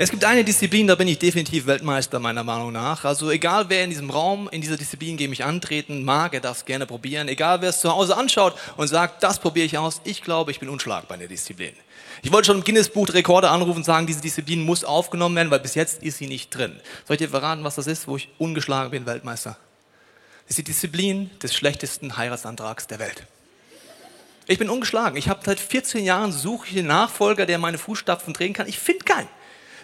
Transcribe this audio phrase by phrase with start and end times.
[0.00, 3.04] Es gibt eine Disziplin, da bin ich definitiv Weltmeister meiner Meinung nach.
[3.04, 6.58] Also egal wer in diesem Raum, in dieser Disziplin gegen mich antreten mag, er darf
[6.58, 7.26] es gerne probieren.
[7.26, 10.60] Egal wer es zu Hause anschaut und sagt, das probiere ich aus, ich glaube, ich
[10.60, 11.72] bin unschlagbar in der Disziplin.
[12.22, 15.50] Ich wollte schon im Guinness Buch Rekorde anrufen und sagen, diese Disziplin muss aufgenommen werden,
[15.50, 16.78] weil bis jetzt ist sie nicht drin.
[17.04, 19.56] Soll ich dir verraten, was das ist, wo ich ungeschlagen bin, Weltmeister?
[20.44, 23.24] Das ist die Disziplin des schlechtesten Heiratsantrags der Welt.
[24.46, 25.18] Ich bin ungeschlagen.
[25.18, 28.68] Ich habe seit 14 Jahren suche ich einen Nachfolger, der meine Fußstapfen drehen kann.
[28.68, 29.28] Ich finde keinen.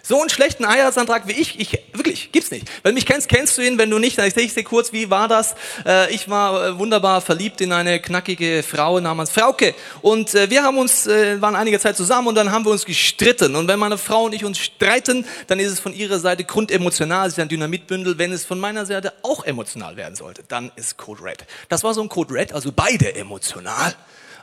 [0.07, 2.69] So einen schlechten Heiratsantrag wie ich, ich wirklich, gibt's nicht.
[2.83, 3.79] Wenn du mich kennst, kennst du ihn.
[3.79, 5.55] Wenn du nicht, dann ich dir kurz, wie war das?
[5.83, 9.73] Äh, ich war äh, wunderbar verliebt in eine knackige Frau namens Frauke.
[10.03, 13.55] Und äh, wir haben uns, waren einige Zeit zusammen und dann haben wir uns gestritten.
[13.55, 17.27] Und wenn meine Frau und ich uns streiten, dann ist es von ihrer Seite grundemotional,
[17.31, 18.19] sie ist ein Dynamitbündel.
[18.19, 21.45] Wenn es von meiner Seite auch emotional werden sollte, dann ist Code Red.
[21.69, 23.95] Das war so ein Code Red, also beide emotional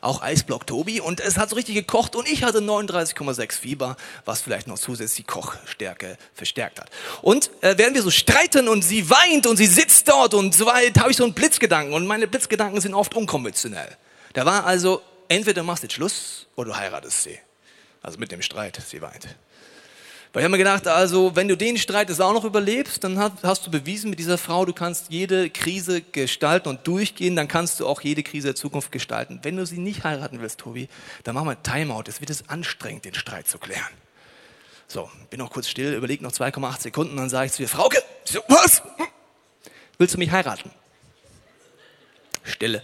[0.02, 4.42] auch Eisblock Tobi und es hat so richtig gekocht und ich hatte 39,6 Fieber, was
[4.42, 6.90] vielleicht noch zusätzlich die Kochstärke verstärkt hat.
[7.22, 10.66] Und äh, während wir so streiten und sie weint und sie sitzt dort und so
[10.66, 13.96] weit, habe ich so einen Blitzgedanken und meine Blitzgedanken sind oft unkonventionell.
[14.32, 17.38] Da war also, entweder machst du jetzt Schluss oder du heiratest sie.
[18.02, 19.28] Also mit dem Streit, sie weint.
[20.32, 23.18] Weil ich habe mir gedacht, also wenn du den Streit jetzt auch noch überlebst, dann
[23.18, 27.80] hast du bewiesen mit dieser Frau, du kannst jede Krise gestalten und durchgehen, dann kannst
[27.80, 29.40] du auch jede Krise der Zukunft gestalten.
[29.42, 30.88] Wenn du sie nicht heiraten willst, Tobi,
[31.24, 32.04] dann mach mal ein Timeout.
[32.06, 33.92] Es wird es anstrengend, den Streit zu klären.
[34.88, 38.02] So, bin noch kurz still, überleg noch 2,8 Sekunden, dann sage ich zu ihr, Frauke,
[38.48, 38.82] was?
[39.98, 40.70] Willst du mich heiraten?
[42.42, 42.82] Stille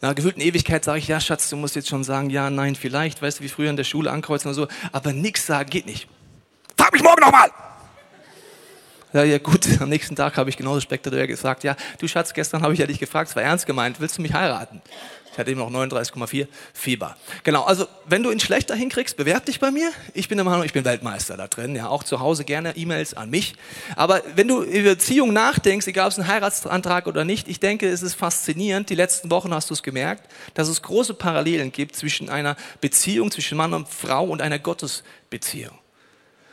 [0.00, 3.20] einer gefühlten Ewigkeit sage ich, ja Schatz, du musst jetzt schon sagen, ja, nein, vielleicht,
[3.20, 6.08] weißt du, wie früher in der Schule ankreuzen oder so, aber nichts sagen geht nicht.
[6.76, 7.50] Frag mich morgen nochmal!
[9.12, 12.62] Ja, ja gut, am nächsten Tag habe ich genauso spektakulär gesagt, ja, du Schatz, gestern
[12.62, 14.80] habe ich ja dich gefragt, es war ernst gemeint, willst du mich heiraten?
[15.32, 17.16] Ich hatte eben noch 39,4 Fieber.
[17.44, 19.90] Genau, also wenn du ihn schlechter hinkriegst, bewerb dich bei mir.
[20.12, 21.76] Ich bin der Meinung, ich bin Weltmeister da drin.
[21.76, 23.54] Ja, auch zu Hause gerne E-Mails an mich.
[23.96, 27.88] Aber wenn du über Beziehung nachdenkst, egal ob es ein Heiratsantrag oder nicht, ich denke,
[27.88, 28.90] es ist faszinierend.
[28.90, 33.30] Die letzten Wochen hast du es gemerkt, dass es große Parallelen gibt zwischen einer Beziehung
[33.30, 35.79] zwischen Mann und Frau und einer Gottesbeziehung.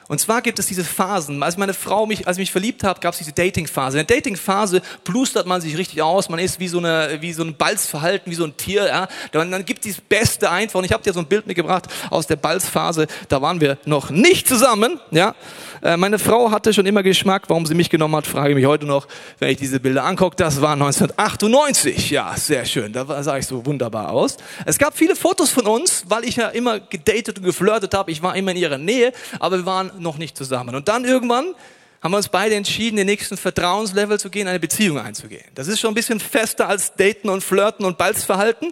[0.08, 1.44] Und zwar gibt es diese Phasen.
[1.44, 4.00] Als meine Frau mich, als ich mich verliebt habe, gab es diese Dating-Phase.
[4.00, 6.30] In der Dating-Phase plustert man sich richtig aus.
[6.30, 8.88] Man ist wie so eine, wie so ein Balzverhalten, wie so ein Tier.
[8.88, 9.08] Ja.
[9.34, 10.80] Dann, dann gibt es das Beste einfach.
[10.80, 13.08] Und ich habe dir so ein Bild mitgebracht aus der Balzphase.
[13.28, 15.00] Da waren wir noch nicht zusammen.
[15.12, 15.36] Ja.
[15.82, 17.44] Äh, meine Frau hatte schon immer Geschmack.
[17.48, 19.08] Warum sie mich genommen hat, frage ich mich heute noch,
[19.40, 20.36] wenn ich diese Bilder angucke.
[20.38, 22.12] Das war 1998.
[22.12, 22.94] Ja, sehr schön.
[22.94, 24.38] Da sah ich so wunderbar aus.
[24.66, 28.12] Es gab viele Fotos von uns, weil ich ja immer gedatet und geflirtet habe.
[28.12, 30.76] Ich war immer in ihrer Nähe, aber wir waren noch nicht zusammen.
[30.76, 31.54] Und dann irgendwann
[32.02, 35.46] haben wir uns beide entschieden, den nächsten Vertrauenslevel zu gehen, eine Beziehung einzugehen.
[35.56, 38.72] Das ist schon ein bisschen fester als Daten und Flirten und Balzverhalten.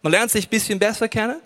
[0.00, 1.40] Man lernt sich ein bisschen besser kennen.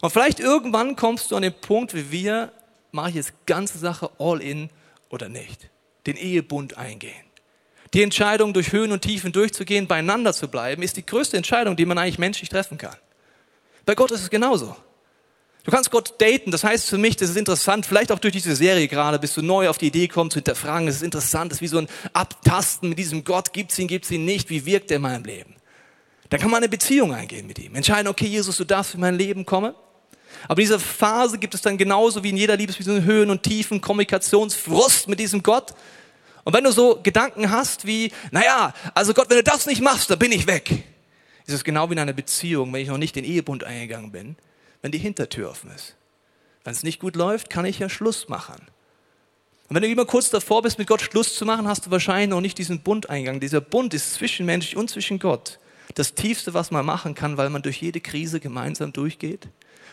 [0.00, 2.52] Und vielleicht irgendwann kommst du an den Punkt, wie wir,
[2.92, 4.70] mache ich jetzt ganze Sache all in
[5.08, 5.70] oder nicht.
[6.06, 7.24] Den Ehebund eingehen.
[7.92, 11.84] Die Entscheidung, durch Höhen und Tiefen durchzugehen, beieinander zu bleiben, ist die größte Entscheidung, die
[11.84, 12.96] man eigentlich menschlich treffen kann.
[13.84, 14.76] Bei Gott ist es genauso.
[15.64, 18.56] Du kannst Gott daten, das heißt für mich, das ist interessant, vielleicht auch durch diese
[18.56, 21.58] Serie gerade, bist du neu auf die Idee gekommen zu hinterfragen, das ist interessant, das
[21.58, 24.90] ist wie so ein Abtasten mit diesem Gott, gibt's ihn, gibt's ihn nicht, wie wirkt
[24.90, 25.54] er in meinem Leben?
[26.30, 29.16] Dann kann man eine Beziehung eingehen mit ihm, entscheiden, okay, Jesus, du darfst in mein
[29.16, 29.74] Leben kommen.
[30.48, 35.08] Aber diese Phase gibt es dann genauso wie in jeder Liebesbeziehung Höhen und Tiefen, Kommunikationsfrust
[35.08, 35.74] mit diesem Gott.
[36.44, 40.08] Und wenn du so Gedanken hast wie, naja, also Gott, wenn du das nicht machst,
[40.08, 40.70] dann bin ich weg.
[41.46, 44.36] Ist es genau wie in einer Beziehung, wenn ich noch nicht den Ehebund eingegangen bin
[44.82, 45.96] wenn die Hintertür offen ist.
[46.64, 48.56] Wenn es nicht gut läuft, kann ich ja Schluss machen.
[49.68, 52.28] Und wenn du immer kurz davor bist, mit Gott Schluss zu machen, hast du wahrscheinlich
[52.28, 53.40] noch nicht diesen Bund eingegangen.
[53.40, 55.58] Dieser Bund ist zwischenmenschlich und zwischen Gott.
[55.94, 59.48] Das Tiefste, was man machen kann, weil man durch jede Krise gemeinsam durchgeht,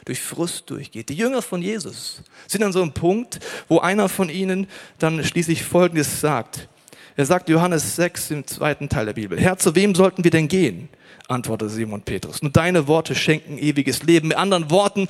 [0.05, 1.09] durch Frust durchgeht.
[1.09, 4.67] Die Jünger von Jesus sind an so einem Punkt, wo einer von ihnen
[4.99, 6.69] dann schließlich Folgendes sagt.
[7.15, 9.39] Er sagt Johannes 6 im zweiten Teil der Bibel.
[9.39, 10.89] Herr, zu wem sollten wir denn gehen?
[11.27, 12.41] Antwortete Simon Petrus.
[12.41, 14.29] Nur deine Worte schenken ewiges Leben.
[14.29, 15.07] Mit anderen Worten,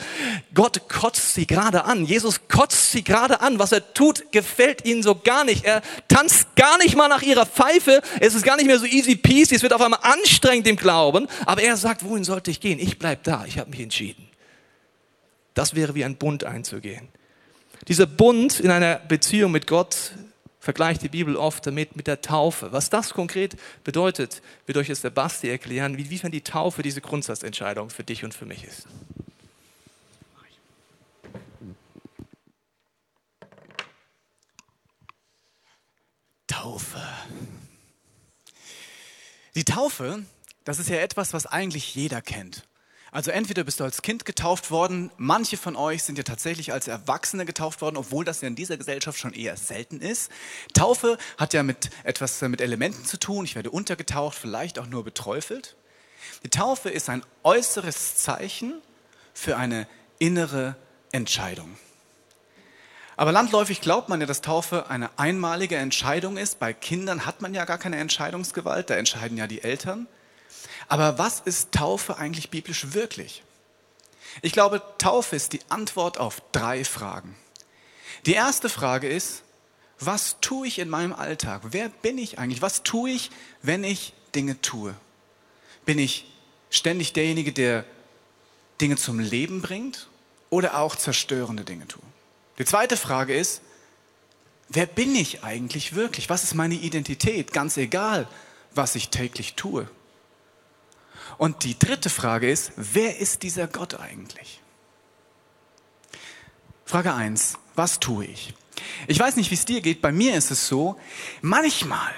[0.53, 2.05] Gott kotzt sie gerade an.
[2.05, 3.59] Jesus kotzt sie gerade an.
[3.59, 5.65] Was er tut, gefällt ihnen so gar nicht.
[5.65, 8.01] Er tanzt gar nicht mal nach ihrer Pfeife.
[8.19, 9.55] Es ist gar nicht mehr so easy peasy.
[9.55, 11.27] Es wird auf einmal anstrengend im Glauben.
[11.45, 12.79] Aber er sagt, wohin sollte ich gehen?
[12.79, 13.45] Ich bleib da.
[13.45, 14.27] Ich habe mich entschieden.
[15.53, 17.09] Das wäre wie ein Bund einzugehen.
[17.87, 20.11] Dieser Bund in einer Beziehung mit Gott
[20.59, 22.71] vergleicht die Bibel oft damit mit der Taufe.
[22.71, 27.89] Was das konkret bedeutet, wird euch jetzt der Basti erklären, inwiefern die Taufe diese Grundsatzentscheidung
[27.89, 28.87] für dich und für mich ist.
[36.47, 37.01] Taufe.
[39.55, 40.23] Die Taufe,
[40.63, 42.67] das ist ja etwas, was eigentlich jeder kennt.
[43.11, 46.87] Also entweder bist du als Kind getauft worden, manche von euch sind ja tatsächlich als
[46.87, 50.29] Erwachsene getauft worden, obwohl das ja in dieser Gesellschaft schon eher selten ist.
[50.73, 53.45] Taufe hat ja mit etwas mit Elementen zu tun.
[53.45, 55.75] Ich werde untergetaucht, vielleicht auch nur beträufelt.
[56.43, 58.81] Die Taufe ist ein äußeres Zeichen
[59.33, 59.87] für eine
[60.19, 60.75] innere
[61.11, 61.77] Entscheidung.
[63.15, 66.59] Aber landläufig glaubt man ja, dass Taufe eine einmalige Entscheidung ist.
[66.59, 70.07] Bei Kindern hat man ja gar keine Entscheidungsgewalt, da entscheiden ja die Eltern.
[70.87, 73.43] Aber was ist Taufe eigentlich biblisch wirklich?
[74.41, 77.35] Ich glaube, Taufe ist die Antwort auf drei Fragen.
[78.25, 79.43] Die erste Frage ist,
[79.99, 81.61] was tue ich in meinem Alltag?
[81.71, 82.61] Wer bin ich eigentlich?
[82.61, 83.31] Was tue ich,
[83.61, 84.93] wenn ich Dinge tue?
[85.85, 86.31] Bin ich
[86.69, 87.83] ständig derjenige, der
[88.79, 90.07] Dinge zum Leben bringt
[90.49, 92.03] oder auch zerstörende Dinge tue?
[92.59, 93.61] Die zweite Frage ist,
[94.69, 96.29] wer bin ich eigentlich wirklich?
[96.29, 97.53] Was ist meine Identität?
[97.53, 98.27] Ganz egal,
[98.75, 99.89] was ich täglich tue.
[101.37, 104.61] Und die dritte Frage ist, wer ist dieser Gott eigentlich?
[106.85, 108.53] Frage eins: was tue ich?
[109.07, 110.99] Ich weiß nicht, wie es dir geht, bei mir ist es so,
[111.41, 112.13] manchmal,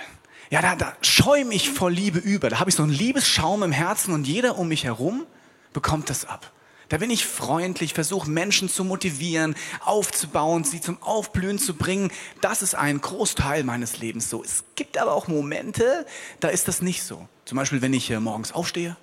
[0.50, 3.72] ja, da, da schäume ich vor Liebe über, da habe ich so einen Liebesschaum im
[3.72, 5.26] Herzen und jeder um mich herum
[5.74, 6.52] bekommt das ab.
[6.89, 9.56] Da bin ich freundlich, versuche Menschen zu motivieren,
[9.86, 12.12] aufzubauen, sie zum Aufblühen zu bringen.
[12.41, 14.44] Das ist ein Großteil meines Lebens so.
[14.44, 16.07] Es gibt aber auch Momente,
[16.39, 17.27] da ist das nicht so.
[17.45, 18.97] Zum Beispiel, wenn ich morgens aufstehe,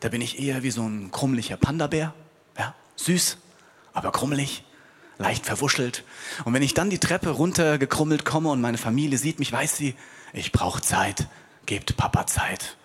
[0.00, 2.14] da bin ich eher wie so ein krummeliger Panda-Bär.
[2.58, 3.36] Ja, süß,
[3.92, 4.64] aber krummelig,
[5.18, 6.04] leicht verwuschelt.
[6.46, 9.94] Und wenn ich dann die Treppe runtergekrummelt komme und meine Familie sieht mich, weiß sie,
[10.32, 11.26] ich brauche Zeit,
[11.66, 12.78] gebt Papa Zeit.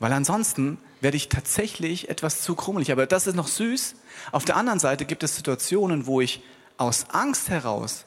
[0.00, 2.90] Weil ansonsten werde ich tatsächlich etwas zu krummelig.
[2.90, 3.94] Aber das ist noch süß.
[4.32, 6.42] Auf der anderen Seite gibt es Situationen, wo ich
[6.78, 8.06] aus Angst heraus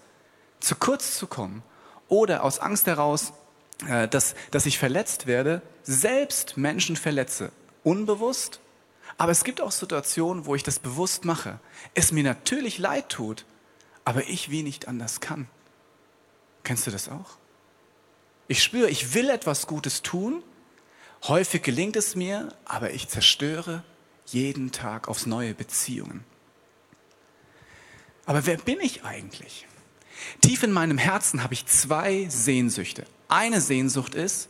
[0.60, 1.64] zu kurz zu kommen
[2.10, 3.34] oder aus Angst heraus,
[3.88, 7.52] äh, dass, dass ich verletzt werde, selbst Menschen verletze.
[7.84, 8.60] Unbewusst.
[9.20, 11.60] Aber es gibt auch Situationen, wo ich das bewusst mache.
[11.94, 13.46] Es mir natürlich leid tut,
[14.06, 15.48] aber ich wie nicht anders kann.
[16.64, 17.38] Kennst du das auch?
[18.48, 20.42] Ich spüre, ich will etwas Gutes tun,
[21.28, 23.84] Häufig gelingt es mir, aber ich zerstöre
[24.28, 26.24] jeden Tag aufs neue Beziehungen.
[28.26, 29.68] Aber wer bin ich eigentlich?
[30.42, 33.06] Tief in meinem Herzen habe ich zwei Sehnsüchte.
[33.28, 34.48] Eine Sehnsucht ist,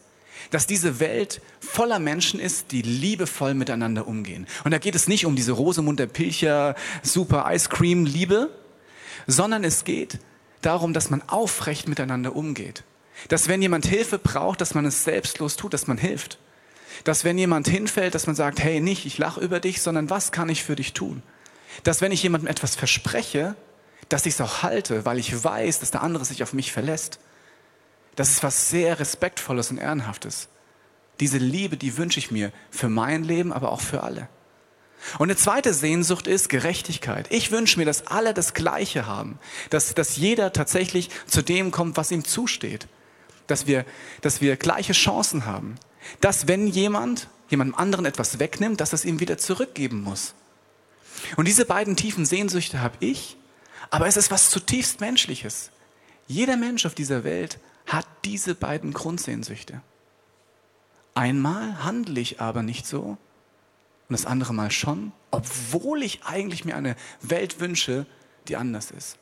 [0.51, 4.45] dass diese Welt voller Menschen ist, die liebevoll miteinander umgehen.
[4.63, 8.51] Und da geht es nicht um diese Rosemunter Pilcher Super Ice Cream Liebe,
[9.25, 10.19] sondern es geht
[10.62, 12.83] darum, dass man aufrecht miteinander umgeht.
[13.30, 16.38] Dass wenn jemand Hilfe braucht, dass man es selbstlos tut, dass man hilft
[17.03, 20.31] dass wenn jemand hinfällt, dass man sagt, hey, nicht, ich lache über dich, sondern was
[20.31, 21.23] kann ich für dich tun?
[21.83, 23.55] Dass wenn ich jemandem etwas verspreche,
[24.09, 27.19] dass ich es auch halte, weil ich weiß, dass der andere sich auf mich verlässt.
[28.15, 30.47] Das ist was sehr Respektvolles und Ehrenhaftes.
[31.19, 34.29] Diese Liebe, die wünsche ich mir für mein Leben, aber auch für alle.
[35.19, 37.27] Und eine zweite Sehnsucht ist Gerechtigkeit.
[37.29, 39.39] Ich wünsche mir, dass alle das Gleiche haben,
[39.69, 42.88] dass, dass jeder tatsächlich zu dem kommt, was ihm zusteht,
[43.45, 43.85] dass wir,
[44.21, 45.75] dass wir gleiche Chancen haben,
[46.21, 50.33] dass wenn jemand jemandem anderen etwas wegnimmt, dass es ihm wieder zurückgeben muss.
[51.36, 53.38] Und diese beiden tiefen Sehnsüchte habe ich,
[53.89, 55.71] aber es ist was zutiefst Menschliches.
[56.27, 59.81] Jeder Mensch auf dieser Welt hat diese beiden Grundsehnsüchte.
[61.16, 63.18] Einmal handle ich aber nicht so
[64.09, 68.06] und das andere Mal schon, obwohl ich eigentlich mir eine Welt wünsche,
[68.47, 69.18] die anders ist.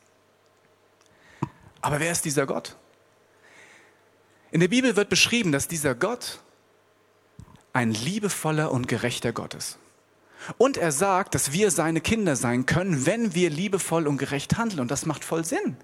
[1.81, 2.75] Aber wer ist dieser Gott?
[4.51, 6.39] In der Bibel wird beschrieben, dass dieser Gott
[7.75, 9.77] ein liebevoller und gerechter Gott ist.
[10.57, 14.79] Und er sagt, dass wir seine Kinder sein können, wenn wir liebevoll und gerecht handeln.
[14.79, 15.75] Und das macht voll Sinn.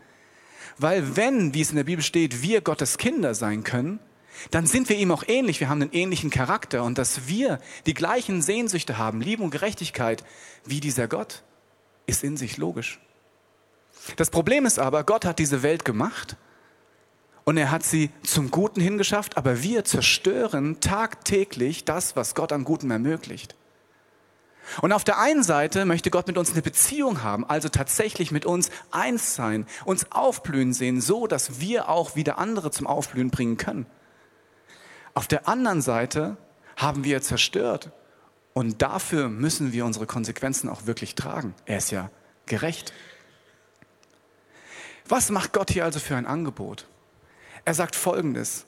[0.77, 3.99] Weil wenn, wie es in der Bibel steht, wir Gottes Kinder sein können,
[4.51, 5.59] dann sind wir ihm auch ähnlich.
[5.59, 6.83] Wir haben einen ähnlichen Charakter.
[6.83, 10.23] Und dass wir die gleichen Sehnsüchte haben, Liebe und Gerechtigkeit,
[10.63, 11.43] wie dieser Gott,
[12.05, 13.01] ist in sich logisch.
[14.15, 16.37] Das Problem ist aber, Gott hat diese Welt gemacht
[17.43, 22.63] und er hat sie zum Guten hingeschafft, aber wir zerstören tagtäglich das, was Gott an
[22.63, 23.55] Gutem ermöglicht.
[24.81, 28.45] Und auf der einen Seite möchte Gott mit uns eine Beziehung haben, also tatsächlich mit
[28.45, 33.57] uns eins sein, uns aufblühen sehen, so dass wir auch wieder andere zum Aufblühen bringen
[33.57, 33.85] können.
[35.13, 36.37] Auf der anderen Seite
[36.77, 37.91] haben wir zerstört
[38.53, 41.53] und dafür müssen wir unsere Konsequenzen auch wirklich tragen.
[41.65, 42.09] Er ist ja
[42.45, 42.93] gerecht.
[45.07, 46.87] Was macht Gott hier also für ein Angebot?
[47.65, 48.65] Er sagt Folgendes,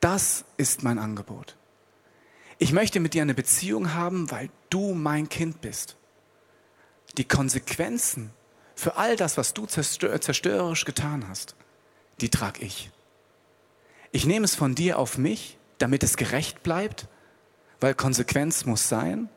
[0.00, 1.56] das ist mein Angebot.
[2.58, 5.96] Ich möchte mit dir eine Beziehung haben, weil du mein Kind bist.
[7.16, 8.30] Die Konsequenzen
[8.74, 11.54] für all das, was du zerstörerisch getan hast,
[12.20, 12.90] die trage ich.
[14.12, 17.08] ich nehme es von dir auf mich, damit es gerecht bleibt,
[17.80, 19.28] weil Konsequenz muss sein.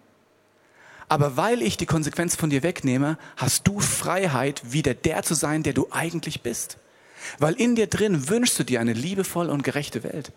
[1.09, 5.63] Aber weil ich die Konsequenz von dir wegnehme, hast du Freiheit, wieder der zu sein,
[5.63, 6.77] der du eigentlich bist.
[7.39, 10.31] Weil in dir drin wünschst du dir eine liebevolle und gerechte Welt.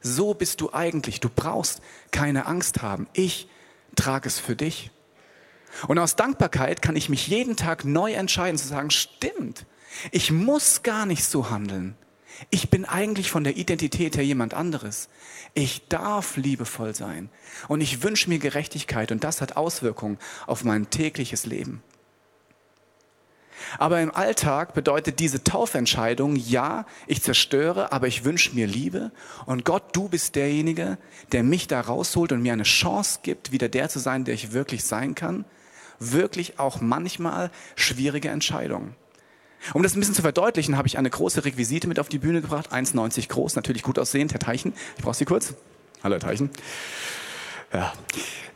[0.00, 1.20] So bist du eigentlich.
[1.20, 1.80] Du brauchst
[2.10, 3.08] keine Angst haben.
[3.12, 3.48] Ich
[3.96, 4.90] trage es für dich.
[5.86, 9.66] Und aus Dankbarkeit kann ich mich jeden Tag neu entscheiden zu sagen, stimmt,
[10.10, 11.96] ich muss gar nicht so handeln.
[12.50, 15.08] Ich bin eigentlich von der Identität her jemand anderes.
[15.54, 17.30] Ich darf liebevoll sein.
[17.66, 21.82] Und ich wünsche mir Gerechtigkeit und das hat Auswirkungen auf mein tägliches Leben.
[23.78, 29.10] Aber im Alltag bedeutet diese Taufentscheidung, ja, ich zerstöre, aber ich wünsche mir Liebe.
[29.46, 30.98] Und Gott, du bist derjenige,
[31.32, 34.52] der mich da rausholt und mir eine Chance gibt, wieder der zu sein, der ich
[34.52, 35.44] wirklich sein kann.
[35.98, 38.94] Wirklich auch manchmal schwierige Entscheidungen.
[39.74, 42.40] Um das ein bisschen zu verdeutlichen, habe ich eine große Requisite mit auf die Bühne
[42.40, 44.72] gebracht, 1,90 groß, natürlich gut aussehend, Herr Teichen.
[44.96, 45.54] Ich brauche Sie kurz.
[46.02, 46.50] Hallo, Herr Teichen.
[47.72, 47.92] Ja.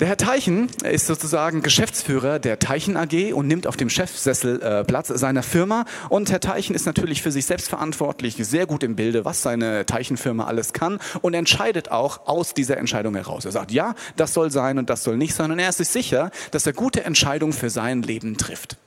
[0.00, 4.84] Der Herr Teichen ist sozusagen Geschäftsführer der Teichen AG und nimmt auf dem Chefsessel äh,
[4.84, 5.84] Platz seiner Firma.
[6.08, 9.84] Und Herr Teichen ist natürlich für sich selbst verantwortlich, sehr gut im Bilde, was seine
[9.84, 13.44] Teichenfirma alles kann und entscheidet auch aus dieser Entscheidung heraus.
[13.44, 15.52] Er sagt, ja, das soll sein und das soll nicht sein.
[15.52, 18.78] Und er ist sich sicher, dass er gute Entscheidungen für sein Leben trifft.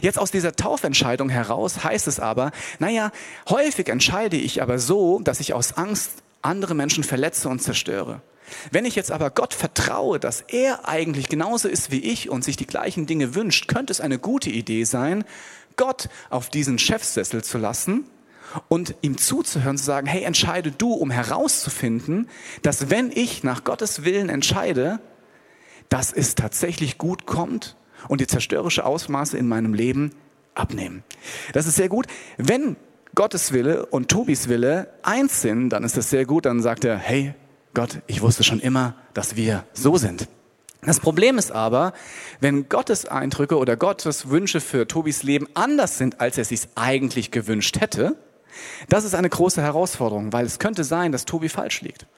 [0.00, 3.10] Jetzt aus dieser Taufentscheidung heraus heißt es aber, naja,
[3.48, 8.22] häufig entscheide ich aber so, dass ich aus Angst andere Menschen verletze und zerstöre.
[8.70, 12.56] Wenn ich jetzt aber Gott vertraue, dass er eigentlich genauso ist wie ich und sich
[12.56, 15.24] die gleichen Dinge wünscht, könnte es eine gute Idee sein,
[15.76, 18.04] Gott auf diesen Chefsessel zu lassen
[18.68, 22.28] und ihm zuzuhören, zu sagen, hey, entscheide du, um herauszufinden,
[22.62, 25.00] dass wenn ich nach Gottes Willen entscheide,
[25.88, 27.76] dass es tatsächlich gut kommt
[28.08, 30.12] und die zerstörerische Ausmaße in meinem Leben
[30.54, 31.02] abnehmen.
[31.52, 32.06] Das ist sehr gut.
[32.36, 32.76] Wenn
[33.14, 36.46] Gottes Wille und Tobis Wille eins sind, dann ist das sehr gut.
[36.46, 37.34] Dann sagt er, hey,
[37.78, 40.26] Gott, ich wusste schon immer, dass wir so sind.
[40.82, 41.92] Das Problem ist aber,
[42.40, 47.30] wenn Gottes Eindrücke oder Gottes Wünsche für Tobis Leben anders sind, als er sich eigentlich
[47.30, 48.16] gewünscht hätte,
[48.88, 52.08] das ist eine große Herausforderung, weil es könnte sein, dass Tobi falsch liegt.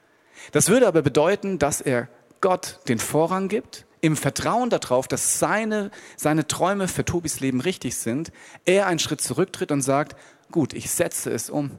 [0.52, 2.08] Das würde aber bedeuten, dass er
[2.40, 7.96] Gott den Vorrang gibt, im Vertrauen darauf, dass seine, seine Träume für Tobis Leben richtig
[7.96, 8.32] sind,
[8.64, 10.16] er einen Schritt zurücktritt und sagt,
[10.50, 11.72] gut, ich setze es um.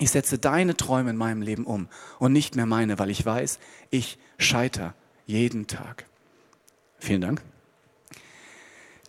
[0.00, 1.86] Ich setze deine Träume in meinem Leben um
[2.18, 3.58] und nicht mehr meine, weil ich weiß,
[3.90, 4.94] ich scheiter
[5.26, 6.06] jeden Tag.
[6.98, 7.42] Vielen Dank.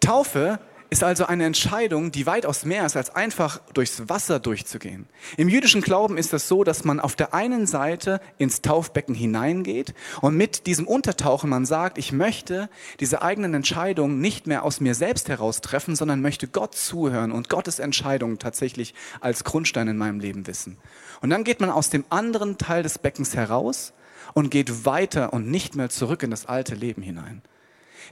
[0.02, 0.60] Taufe
[0.92, 5.08] ist also eine Entscheidung, die weitaus mehr ist, als einfach durchs Wasser durchzugehen.
[5.38, 9.94] Im jüdischen Glauben ist das so, dass man auf der einen Seite ins Taufbecken hineingeht
[10.20, 12.70] und mit diesem Untertauchen man sagt, ich möchte
[13.00, 17.48] diese eigenen Entscheidungen nicht mehr aus mir selbst heraus treffen, sondern möchte Gott zuhören und
[17.48, 20.78] Gottes Entscheidungen tatsächlich als Grundstein in meinem Leben wissen.
[21.22, 23.94] Und dann geht man aus dem anderen Teil des Beckens heraus
[24.34, 27.42] und geht weiter und nicht mehr zurück in das alte Leben hinein.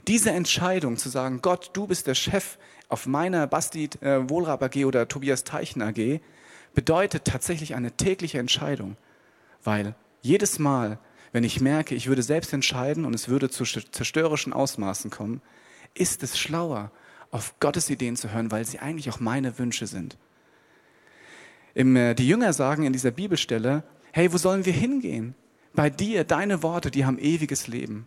[0.06, 4.84] Diese Entscheidung zu sagen, Gott, du bist der Chef auf meiner Basti äh, Wohlrab AG
[4.84, 6.20] oder Tobias Teichen AG,
[6.74, 8.96] bedeutet tatsächlich eine tägliche Entscheidung.
[9.62, 10.98] Weil jedes Mal,
[11.32, 15.42] wenn ich merke, ich würde selbst entscheiden und es würde zu zerstörerischen Ausmaßen kommen,
[15.94, 16.90] ist es schlauer,
[17.30, 20.16] auf Gottes Ideen zu hören, weil sie eigentlich auch meine Wünsche sind.
[21.74, 25.34] Im, äh, die Jünger sagen in dieser Bibelstelle, hey, wo sollen wir hingehen?
[25.72, 28.06] Bei dir, deine Worte, die haben ewiges Leben.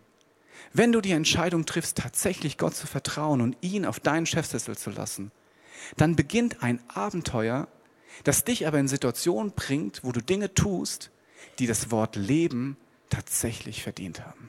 [0.72, 4.90] Wenn du die Entscheidung triffst, tatsächlich Gott zu vertrauen und ihn auf deinen Chefsessel zu
[4.90, 5.30] lassen,
[5.96, 7.68] dann beginnt ein Abenteuer,
[8.24, 11.10] das dich aber in Situationen bringt, wo du Dinge tust,
[11.58, 12.76] die das Wort Leben
[13.10, 14.48] tatsächlich verdient haben.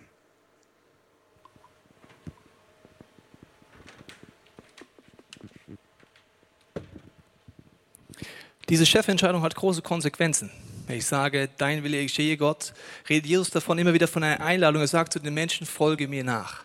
[8.70, 10.50] Diese Chefentscheidung hat große Konsequenzen.
[10.88, 12.74] Wenn ich sage, dein Wille geschehe Gott,
[13.10, 14.82] redet Jesus davon immer wieder von einer Einladung.
[14.82, 16.64] Er sagt zu den Menschen, folge mir nach.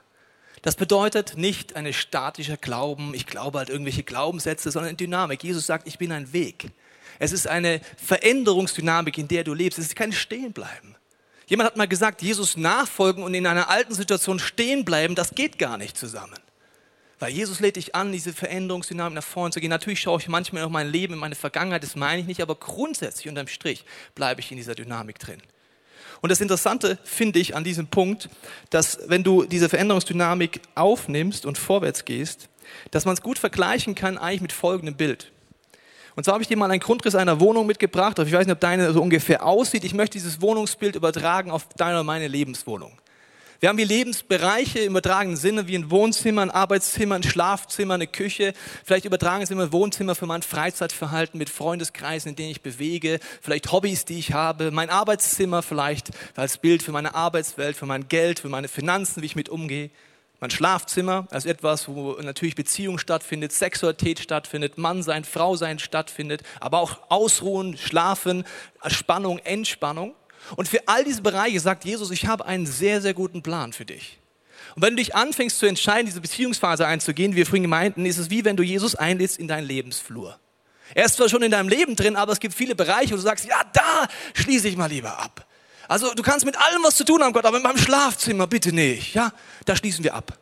[0.63, 5.43] Das bedeutet nicht ein statischer Glauben, ich glaube halt irgendwelche Glaubenssätze, sondern Dynamik.
[5.43, 6.71] Jesus sagt, ich bin ein Weg.
[7.19, 9.79] Es ist eine Veränderungsdynamik, in der du lebst.
[9.79, 10.97] Es ist kein Stehenbleiben.
[11.47, 15.59] Jemand hat mal gesagt, Jesus nachfolgen und in einer alten Situation stehen bleiben, das geht
[15.59, 16.39] gar nicht zusammen.
[17.21, 19.69] Weil Jesus lädt dich an, diese Veränderungsdynamik nach vorne zu gehen.
[19.69, 22.55] Natürlich schaue ich manchmal auf mein Leben, in meine Vergangenheit, das meine ich nicht, aber
[22.55, 23.85] grundsätzlich unterm Strich
[24.15, 25.43] bleibe ich in dieser Dynamik drin.
[26.23, 28.31] Und das Interessante finde ich an diesem Punkt,
[28.71, 32.49] dass wenn du diese Veränderungsdynamik aufnimmst und vorwärts gehst,
[32.91, 35.31] dass man es gut vergleichen kann eigentlich mit folgendem Bild.
[36.17, 38.19] Und zwar habe ich dir mal einen Grundriss einer Wohnung mitgebracht.
[38.19, 39.85] Ich weiß nicht, ob deine so ungefähr aussieht.
[39.85, 42.99] Ich möchte dieses Wohnungsbild übertragen auf deine oder meine Lebenswohnung.
[43.61, 48.07] Wir haben wie Lebensbereiche im übertragenen Sinne, wie ein Wohnzimmer, ein Arbeitszimmer, ein Schlafzimmer, eine
[48.07, 48.55] Küche.
[48.87, 53.21] Vielleicht übertragen Sie immer Wohnzimmer für mein Freizeitverhalten mit Freundeskreisen, in denen ich bewege.
[53.43, 54.71] Vielleicht Hobbys, die ich habe.
[54.71, 59.27] Mein Arbeitszimmer vielleicht als Bild für meine Arbeitswelt, für mein Geld, für meine Finanzen, wie
[59.27, 59.91] ich mit umgehe.
[60.41, 66.45] Mein Schlafzimmer als etwas, wo natürlich Beziehung stattfindet, Sexualität stattfindet, Mann sein, Frau sein stattfindet,
[66.61, 68.45] aber auch Ausruhen, Schlafen,
[68.87, 70.15] Spannung, Entspannung.
[70.57, 73.85] Und für all diese Bereiche sagt Jesus, ich habe einen sehr, sehr guten Plan für
[73.85, 74.19] dich.
[74.75, 78.19] Und wenn du dich anfängst zu entscheiden, diese Beziehungsphase einzugehen, wie wir vorhin gemeinten, ist
[78.19, 80.39] es wie wenn du Jesus einlädst in deinen Lebensflur.
[80.95, 83.23] Er ist zwar schon in deinem Leben drin, aber es gibt viele Bereiche, wo du
[83.23, 85.47] sagst, ja, da schließe ich mal lieber ab.
[85.89, 88.73] Also du kannst mit allem was zu tun haben, Gott, aber in meinem Schlafzimmer bitte
[88.73, 89.15] nicht.
[89.15, 89.33] Ja,
[89.65, 90.39] da schließen wir ab.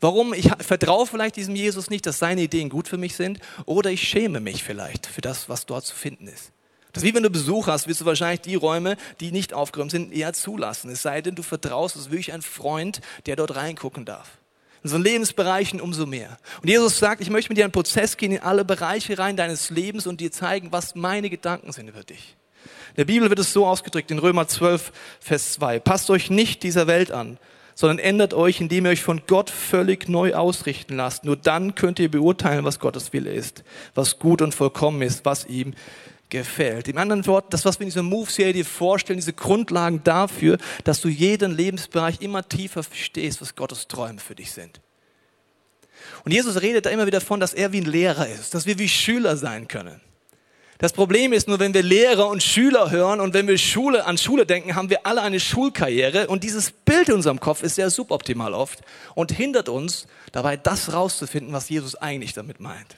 [0.00, 0.32] Warum?
[0.32, 4.08] Ich vertraue vielleicht diesem Jesus nicht, dass seine Ideen gut für mich sind, oder ich
[4.08, 6.52] schäme mich vielleicht für das, was dort zu finden ist.
[6.92, 9.90] Das ist wie wenn du Besuch hast, wirst du wahrscheinlich die Räume, die nicht aufgeräumt
[9.90, 10.90] sind, eher zulassen.
[10.90, 14.38] Es sei denn, du vertraust, es ist wirklich ein Freund, der dort reingucken darf.
[14.82, 16.38] In so Lebensbereichen umso mehr.
[16.62, 19.70] Und Jesus sagt, ich möchte mit dir einen Prozess gehen in alle Bereiche rein deines
[19.70, 22.36] Lebens und dir zeigen, was meine Gedanken sind über dich.
[22.90, 25.80] In der Bibel wird es so ausgedrückt, in Römer 12, Vers 2.
[25.80, 27.38] Passt euch nicht dieser Welt an,
[27.74, 31.24] sondern ändert euch, indem ihr euch von Gott völlig neu ausrichten lasst.
[31.24, 33.62] Nur dann könnt ihr beurteilen, was Gottes Wille ist,
[33.94, 35.74] was gut und vollkommen ist, was ihm
[36.30, 36.88] gefällt.
[36.88, 41.00] Im anderen Wort, das, was wir in dieser Move-Serie dir vorstellen, diese Grundlagen dafür, dass
[41.00, 44.80] du jeden Lebensbereich immer tiefer verstehst, was Gottes Träume für dich sind.
[46.24, 48.78] Und Jesus redet da immer wieder davon, dass er wie ein Lehrer ist, dass wir
[48.78, 50.00] wie Schüler sein können.
[50.78, 54.16] Das Problem ist nur, wenn wir Lehrer und Schüler hören und wenn wir Schule an
[54.16, 57.90] Schule denken, haben wir alle eine Schulkarriere und dieses Bild in unserem Kopf ist sehr
[57.90, 58.80] suboptimal oft
[59.16, 62.96] und hindert uns dabei, das rauszufinden, was Jesus eigentlich damit meint.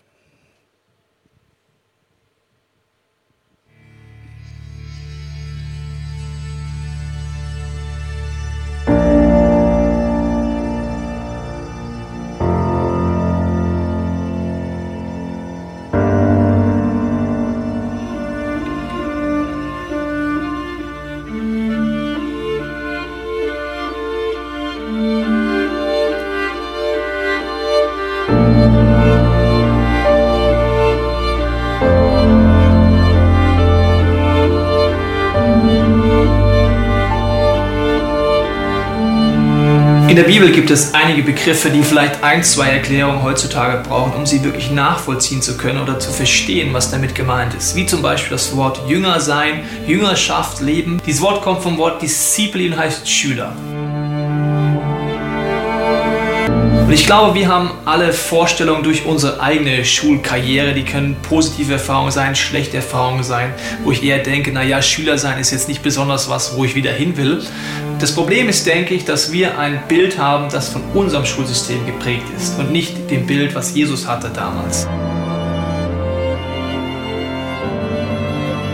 [40.11, 44.27] In der Bibel gibt es einige Begriffe, die vielleicht ein, zwei Erklärungen heutzutage brauchen, um
[44.27, 47.77] sie wirklich nachvollziehen zu können oder zu verstehen, was damit gemeint ist.
[47.77, 51.01] Wie zum Beispiel das Wort Jünger sein, Jüngerschaft leben.
[51.07, 53.55] Dieses Wort kommt vom Wort Disziplin, heißt Schüler.
[56.91, 62.11] Und ich glaube, wir haben alle Vorstellungen durch unsere eigene Schulkarriere, die können positive Erfahrungen
[62.11, 66.29] sein, schlechte Erfahrungen sein, wo ich eher denke, naja, Schüler sein ist jetzt nicht besonders
[66.29, 67.45] was, wo ich wieder hin will.
[68.01, 72.27] Das Problem ist, denke ich, dass wir ein Bild haben, das von unserem Schulsystem geprägt
[72.37, 74.89] ist und nicht dem Bild, was Jesus hatte damals.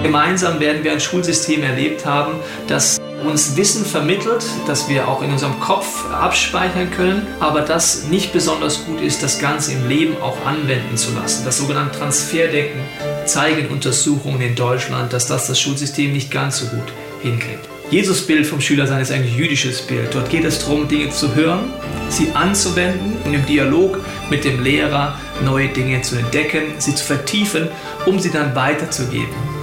[0.02, 2.32] Gemeinsam werden wir ein Schulsystem erlebt haben,
[2.66, 8.32] das uns Wissen vermittelt, das wir auch in unserem Kopf abspeichern können, aber das nicht
[8.32, 11.44] besonders gut ist, das Ganze im Leben auch anwenden zu lassen.
[11.44, 12.80] Das sogenannte Transferdenken
[13.26, 17.68] zeigen Untersuchungen in Deutschland, dass das das Schulsystem nicht ganz so gut hinkriegt.
[17.90, 20.12] Jesus Bild vom Schülersein ist ein jüdisches Bild.
[20.12, 21.72] Dort geht es darum, Dinge zu hören,
[22.08, 27.68] sie anzuwenden und im Dialog mit dem Lehrer neue Dinge zu entdecken, sie zu vertiefen,
[28.04, 29.55] um sie dann weiterzugeben.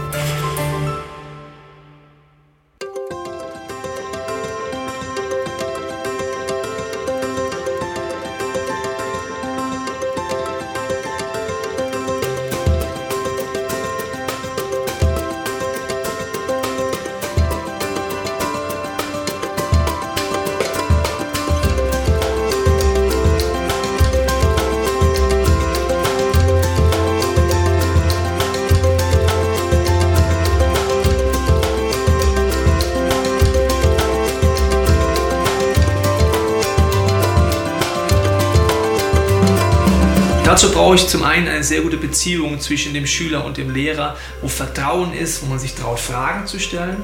[42.13, 46.45] Beziehung zwischen dem Schüler und dem Lehrer, wo Vertrauen ist, wo man sich traut, Fragen
[46.45, 47.01] zu stellen,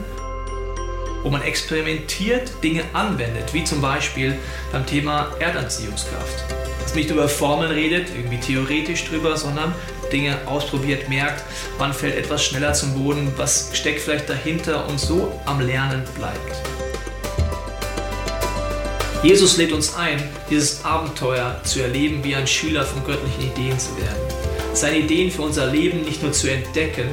[1.23, 4.37] wo man experimentiert, Dinge anwendet, wie zum Beispiel
[4.71, 6.43] beim Thema Erdanziehungskraft.
[6.79, 9.73] Dass man nicht über Formeln redet, irgendwie theoretisch drüber, sondern
[10.11, 11.43] Dinge ausprobiert, merkt,
[11.79, 16.61] wann fällt etwas schneller zum Boden, was steckt vielleicht dahinter und so am Lernen bleibt.
[19.23, 23.97] Jesus lädt uns ein, dieses Abenteuer zu erleben, wie ein Schüler von göttlichen Ideen zu
[23.97, 24.38] werden.
[24.73, 27.07] Seine Ideen für unser Leben nicht nur zu entdecken,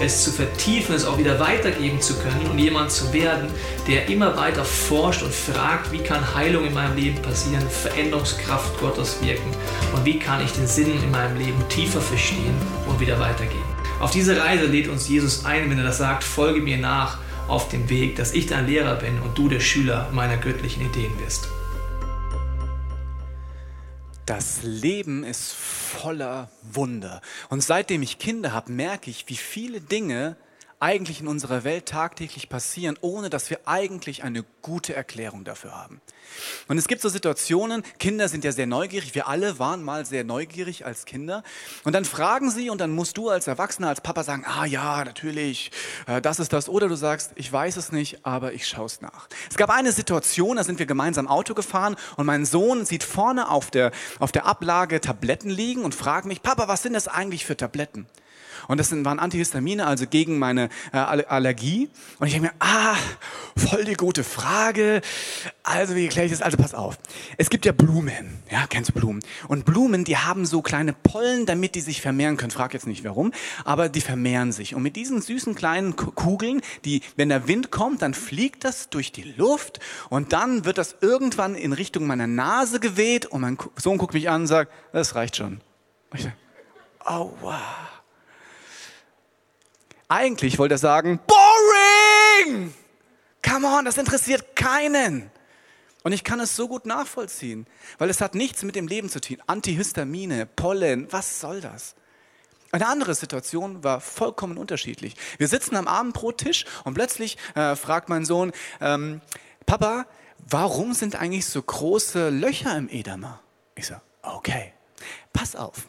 [0.00, 3.48] es zu vertiefen, es auch wieder weitergeben zu können und jemand zu werden,
[3.86, 9.18] der immer weiter forscht und fragt, wie kann Heilung in meinem Leben passieren, Veränderungskraft Gottes
[9.22, 9.50] wirken
[9.94, 12.54] und wie kann ich den Sinn in meinem Leben tiefer verstehen
[12.88, 13.62] und wieder weitergeben.
[14.00, 17.68] Auf diese Reise lädt uns Jesus ein, wenn er das sagt, folge mir nach auf
[17.68, 21.48] dem Weg, dass ich dein Lehrer bin und du der Schüler meiner göttlichen Ideen wirst.
[24.26, 27.20] Das Leben ist voller Wunder.
[27.48, 30.36] Und seitdem ich Kinder habe, merke ich, wie viele Dinge
[30.78, 36.00] eigentlich in unserer Welt tagtäglich passieren, ohne dass wir eigentlich eine gute Erklärung dafür haben.
[36.68, 40.24] Und es gibt so Situationen, Kinder sind ja sehr neugierig, wir alle waren mal sehr
[40.24, 41.42] neugierig als Kinder.
[41.84, 45.04] Und dann fragen sie und dann musst du als Erwachsener, als Papa sagen, ah ja,
[45.04, 45.70] natürlich,
[46.06, 46.68] äh, das ist das.
[46.68, 49.28] Oder du sagst, ich weiß es nicht, aber ich schaue es nach.
[49.50, 53.50] Es gab eine Situation, da sind wir gemeinsam Auto gefahren und mein Sohn sieht vorne
[53.50, 57.44] auf der, auf der Ablage Tabletten liegen und fragt mich, Papa, was sind das eigentlich
[57.44, 58.06] für Tabletten?
[58.68, 61.88] Und das waren Antihistamine, also gegen meine äh, Allergie.
[62.18, 62.96] Und ich denke mir, ah,
[63.56, 65.00] voll die gute Frage.
[65.62, 66.42] Also, wie erkläre ich das?
[66.42, 66.98] Also, pass auf.
[67.38, 68.42] Es gibt ja Blumen.
[68.50, 69.22] Ja, kennst du Blumen?
[69.48, 72.50] Und Blumen, die haben so kleine Pollen, damit die sich vermehren können.
[72.50, 73.32] Frag jetzt nicht warum,
[73.64, 74.74] aber die vermehren sich.
[74.74, 79.12] Und mit diesen süßen kleinen Kugeln, die, wenn der Wind kommt, dann fliegt das durch
[79.12, 83.98] die Luft und dann wird das irgendwann in Richtung meiner Nase geweht und mein Sohn
[83.98, 85.60] guckt mich an und sagt, das reicht schon.
[86.10, 86.36] Und ich sage,
[87.06, 88.01] oh wow.
[90.12, 92.74] Eigentlich wollte er sagen, boring!
[93.42, 95.30] Come on, das interessiert keinen.
[96.02, 99.22] Und ich kann es so gut nachvollziehen, weil es hat nichts mit dem Leben zu
[99.22, 99.38] tun.
[99.46, 101.94] Antihistamine, Pollen, was soll das?
[102.72, 105.14] Eine andere Situation war vollkommen unterschiedlich.
[105.38, 109.22] Wir sitzen am Abendbrottisch und plötzlich äh, fragt mein Sohn, ähm,
[109.64, 110.04] Papa,
[110.46, 113.40] warum sind eigentlich so große Löcher im Edamer?
[113.76, 114.74] Ich so, okay.
[115.32, 115.88] Pass auf,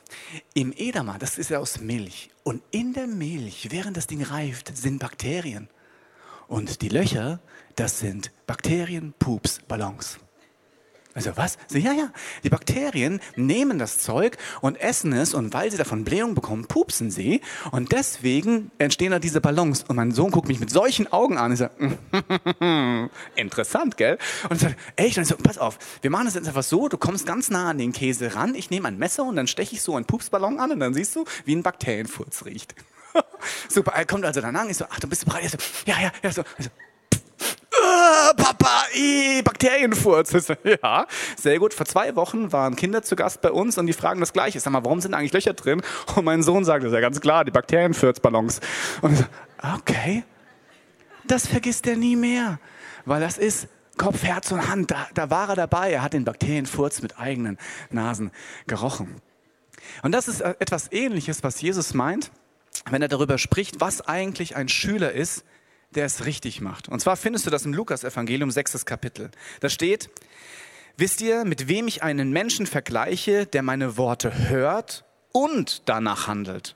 [0.53, 2.29] im Edamer, das ist ja aus Milch.
[2.43, 5.69] Und in der Milch, während das Ding reift, sind Bakterien.
[6.47, 7.39] Und die Löcher,
[7.75, 10.19] das sind Bakterien, Pups, Ballons.
[11.15, 11.57] Also was?
[11.67, 12.11] So, ja, ja.
[12.43, 17.11] Die Bakterien nehmen das Zeug und essen es und weil sie davon Blähung bekommen, pupsen
[17.11, 19.83] sie und deswegen entstehen da diese Ballons.
[19.83, 21.79] Und mein Sohn guckt mich mit solchen Augen an und sagt,
[23.35, 24.17] interessant, gell?
[24.49, 25.17] Und ich sage, echt?
[25.17, 27.69] Und ich so, pass auf, wir machen das jetzt einfach so, du kommst ganz nah
[27.69, 30.59] an den Käse ran, ich nehme ein Messer und dann steche ich so einen Pupsballon
[30.59, 32.73] an und dann siehst du, wie ein Bakterienfurz riecht.
[33.69, 35.43] Super, er kommt also dann an, ich so, ach, du bist bereit?
[35.45, 36.43] Ich so, ja, ja, ja, so.
[36.57, 36.69] Also,
[37.81, 40.33] äh, Papa, ii, Bakterienfurz.
[40.83, 41.05] ja,
[41.37, 41.73] sehr gut.
[41.73, 44.59] Vor zwei Wochen waren Kinder zu Gast bei uns und die fragen das Gleiche.
[44.59, 45.81] Sag mal, warum sind eigentlich Löcher drin?
[46.15, 48.59] Und mein Sohn sagt, das ist ja ganz klar, die Bakterienfurzballons.
[49.01, 49.25] Und ich so,
[49.75, 50.23] okay,
[51.25, 52.59] das vergisst er nie mehr,
[53.05, 54.91] weil das ist Kopf, Herz und Hand.
[54.91, 55.91] Da, da war er dabei.
[55.91, 57.57] Er hat den Bakterienfurz mit eigenen
[57.91, 58.31] Nasen
[58.67, 59.21] gerochen.
[60.01, 62.31] Und das ist äh, etwas Ähnliches, was Jesus meint,
[62.89, 65.43] wenn er darüber spricht, was eigentlich ein Schüler ist,
[65.95, 66.89] der es richtig macht.
[66.89, 69.31] Und zwar findest du das im Lukas-Evangelium, sechstes Kapitel.
[69.59, 70.09] Da steht,
[70.97, 76.75] wisst ihr, mit wem ich einen Menschen vergleiche, der meine Worte hört und danach handelt?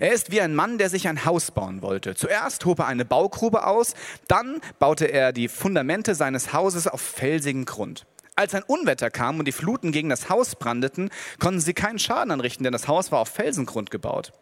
[0.00, 2.14] Er ist wie ein Mann, der sich ein Haus bauen wollte.
[2.14, 3.94] Zuerst hob er eine Baugrube aus,
[4.26, 8.06] dann baute er die Fundamente seines Hauses auf felsigen Grund.
[8.36, 12.30] Als ein Unwetter kam und die Fluten gegen das Haus brandeten, konnten sie keinen Schaden
[12.30, 14.32] anrichten, denn das Haus war auf Felsengrund gebaut.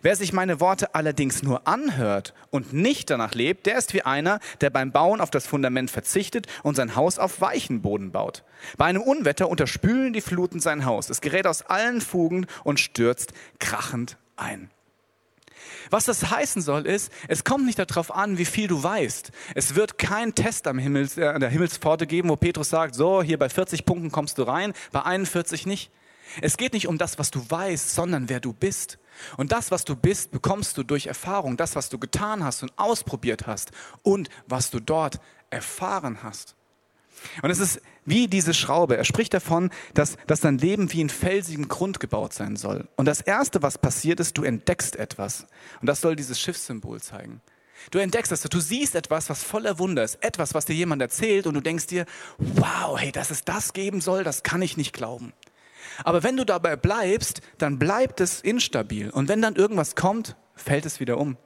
[0.00, 4.40] Wer sich meine Worte allerdings nur anhört und nicht danach lebt, der ist wie einer,
[4.60, 8.44] der beim Bauen auf das Fundament verzichtet und sein Haus auf weichen Boden baut.
[8.78, 11.10] Bei einem Unwetter unterspülen die Fluten sein Haus.
[11.10, 14.70] Es gerät aus allen Fugen und stürzt krachend ein.
[15.90, 19.30] Was das heißen soll, ist, es kommt nicht darauf an, wie viel du weißt.
[19.54, 23.22] Es wird keinen Test am Himmels, äh, an der Himmelspforte geben, wo Petrus sagt, so,
[23.22, 25.90] hier bei 40 Punkten kommst du rein, bei 41 nicht.
[26.40, 28.98] Es geht nicht um das, was du weißt, sondern wer du bist.
[29.36, 32.72] Und das, was du bist, bekommst du durch Erfahrung, das, was du getan hast und
[32.76, 33.70] ausprobiert hast
[34.02, 35.20] und was du dort
[35.50, 36.56] erfahren hast.
[37.42, 38.96] Und es ist wie diese Schraube.
[38.96, 42.88] Er spricht davon, dass, dass dein Leben wie in felsigem Grund gebaut sein soll.
[42.96, 45.46] Und das Erste, was passiert ist, du entdeckst etwas.
[45.80, 47.40] Und das soll dieses Schiffssymbol zeigen.
[47.90, 50.22] Du entdeckst das, du siehst etwas, was voller Wunder ist.
[50.22, 52.06] Etwas, was dir jemand erzählt und du denkst dir,
[52.38, 55.32] wow, hey, dass es das geben soll, das kann ich nicht glauben.
[56.04, 59.10] Aber wenn du dabei bleibst, dann bleibt es instabil.
[59.10, 61.36] Und wenn dann irgendwas kommt, fällt es wieder um.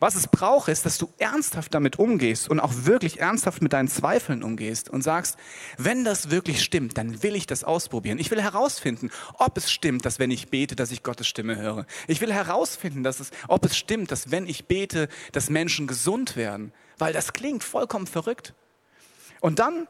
[0.00, 3.88] Was es braucht, ist, dass du ernsthaft damit umgehst und auch wirklich ernsthaft mit deinen
[3.88, 5.36] Zweifeln umgehst und sagst,
[5.76, 8.18] wenn das wirklich stimmt, dann will ich das ausprobieren.
[8.18, 11.86] Ich will herausfinden, ob es stimmt, dass wenn ich bete, dass ich Gottes Stimme höre.
[12.06, 16.36] Ich will herausfinden, dass es, ob es stimmt, dass wenn ich bete, dass Menschen gesund
[16.36, 16.72] werden.
[16.98, 18.54] Weil das klingt vollkommen verrückt.
[19.40, 19.86] Und dann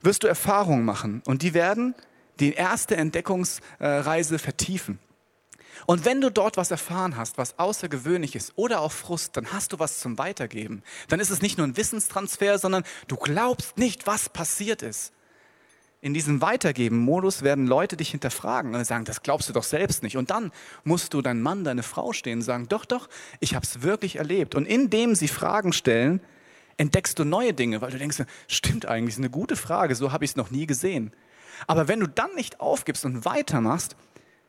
[0.00, 1.94] wirst du Erfahrungen machen und die werden
[2.40, 4.98] die erste Entdeckungsreise vertiefen.
[5.86, 9.72] Und wenn du dort was erfahren hast, was außergewöhnlich ist oder auch Frust, dann hast
[9.72, 10.82] du was zum Weitergeben.
[11.08, 15.12] Dann ist es nicht nur ein Wissenstransfer, sondern du glaubst nicht, was passiert ist.
[16.00, 20.16] In diesem Weitergeben-Modus werden Leute dich hinterfragen und sagen, das glaubst du doch selbst nicht.
[20.16, 20.50] Und dann
[20.82, 24.16] musst du dein Mann, deine Frau stehen und sagen, doch, doch, ich habe es wirklich
[24.16, 24.56] erlebt.
[24.56, 26.20] Und indem sie Fragen stellen,
[26.76, 30.24] entdeckst du neue Dinge, weil du denkst, stimmt eigentlich, ist eine gute Frage, so habe
[30.24, 31.12] ich es noch nie gesehen.
[31.66, 33.96] Aber wenn du dann nicht aufgibst und weitermachst,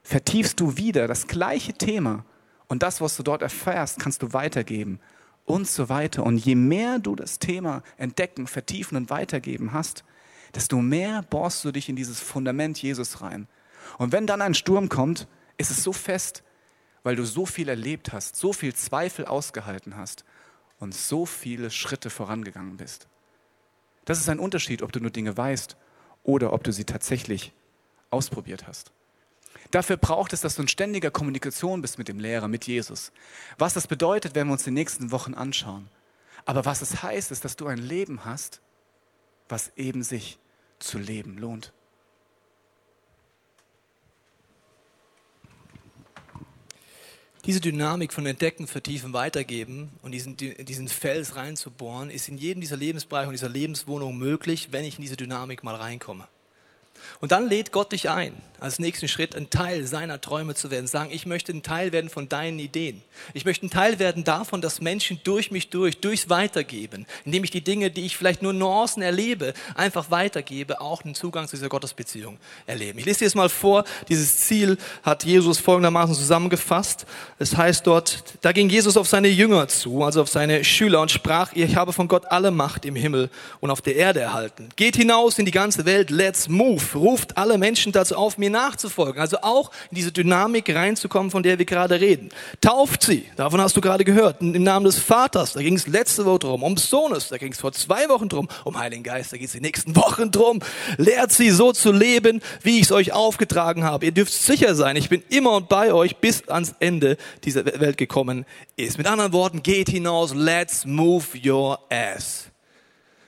[0.04, 2.26] vertiefst du wieder das gleiche Thema
[2.68, 5.00] und das, was du dort erfährst, kannst du weitergeben
[5.46, 6.24] und so weiter.
[6.24, 10.04] Und je mehr du das Thema entdecken, vertiefen und weitergeben hast,
[10.56, 13.48] desto mehr bohrst du dich in dieses Fundament Jesus rein.
[13.98, 16.44] Und wenn dann ein Sturm kommt, ist es so fest,
[17.04, 20.24] weil du so viel erlebt hast, so viel Zweifel ausgehalten hast
[20.80, 23.08] und so viele Schritte vorangegangen bist.
[24.06, 25.78] Das ist ein Unterschied, ob du nur Dinge weißt
[26.24, 27.52] oder ob du sie tatsächlich
[28.10, 28.92] ausprobiert hast.
[29.72, 33.12] Dafür braucht es, dass du in ständiger Kommunikation bist mit dem Lehrer, mit Jesus.
[33.58, 35.90] Was das bedeutet, werden wir uns die nächsten Wochen anschauen.
[36.46, 38.62] Aber was es heißt, ist, dass du ein Leben hast,
[39.50, 40.38] was eben sich
[40.80, 41.74] zu leben lohnt.
[47.46, 52.78] Diese Dynamik von Entdecken, Vertiefen, Weitergeben und diesen, diesen Fels reinzubohren, ist in jedem dieser
[52.78, 56.26] Lebensbereiche und dieser Lebenswohnung möglich, wenn ich in diese Dynamik mal reinkomme.
[57.20, 60.88] Und dann lädt Gott dich ein, als nächsten Schritt ein Teil seiner Träume zu werden.
[60.88, 63.02] Sagen, ich möchte ein Teil werden von deinen Ideen.
[63.34, 67.52] Ich möchte ein Teil werden davon, dass Menschen durch mich durch, durchs Weitergeben, indem ich
[67.52, 71.70] die Dinge, die ich vielleicht nur Nuancen erlebe, einfach weitergebe, auch einen Zugang zu dieser
[71.70, 73.00] Gottesbeziehung erleben.
[73.00, 77.06] Ich lese dir jetzt mal vor, dieses Ziel hat Jesus folgendermaßen zusammengefasst.
[77.40, 81.12] Es heißt dort, da ging Jesus auf seine Jünger zu, also auf seine Schüler und
[81.12, 84.70] sprach, ich habe von Gott alle Macht im Himmel und auf der Erde erhalten.
[84.76, 89.22] Geht hinaus in die ganze Welt, let's move ruft alle Menschen dazu auf, mir nachzufolgen.
[89.22, 92.30] Also auch in diese Dynamik reinzukommen, von der wir gerade reden.
[92.62, 96.26] Tauft sie, davon hast du gerade gehört, im Namen des Vaters, da ging es letzte
[96.26, 99.38] Woche drum, um Sohnes, da ging es vor zwei Wochen drum, um Heiligen Geist, da
[99.38, 100.60] geht es die nächsten Wochen drum.
[100.98, 104.06] Lehrt sie so zu leben, wie ich es euch aufgetragen habe.
[104.06, 107.98] Ihr dürft sicher sein, ich bin immer und bei euch, bis ans Ende dieser Welt
[107.98, 108.98] gekommen ist.
[108.98, 112.53] Mit anderen Worten, geht hinaus, let's move your ass.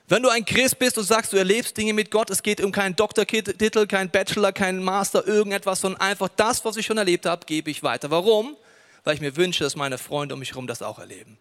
[0.08, 2.70] Wenn du ein Christ bist und sagst, du erlebst Dinge mit Gott, es geht um
[2.70, 7.44] keinen Doktortitel, keinen Bachelor, keinen Master, irgendetwas, sondern einfach das, was ich schon erlebt habe,
[7.44, 8.08] gebe ich weiter.
[8.08, 8.56] Warum?
[9.02, 11.38] Weil ich mir wünsche, dass meine Freunde um mich herum das auch erleben.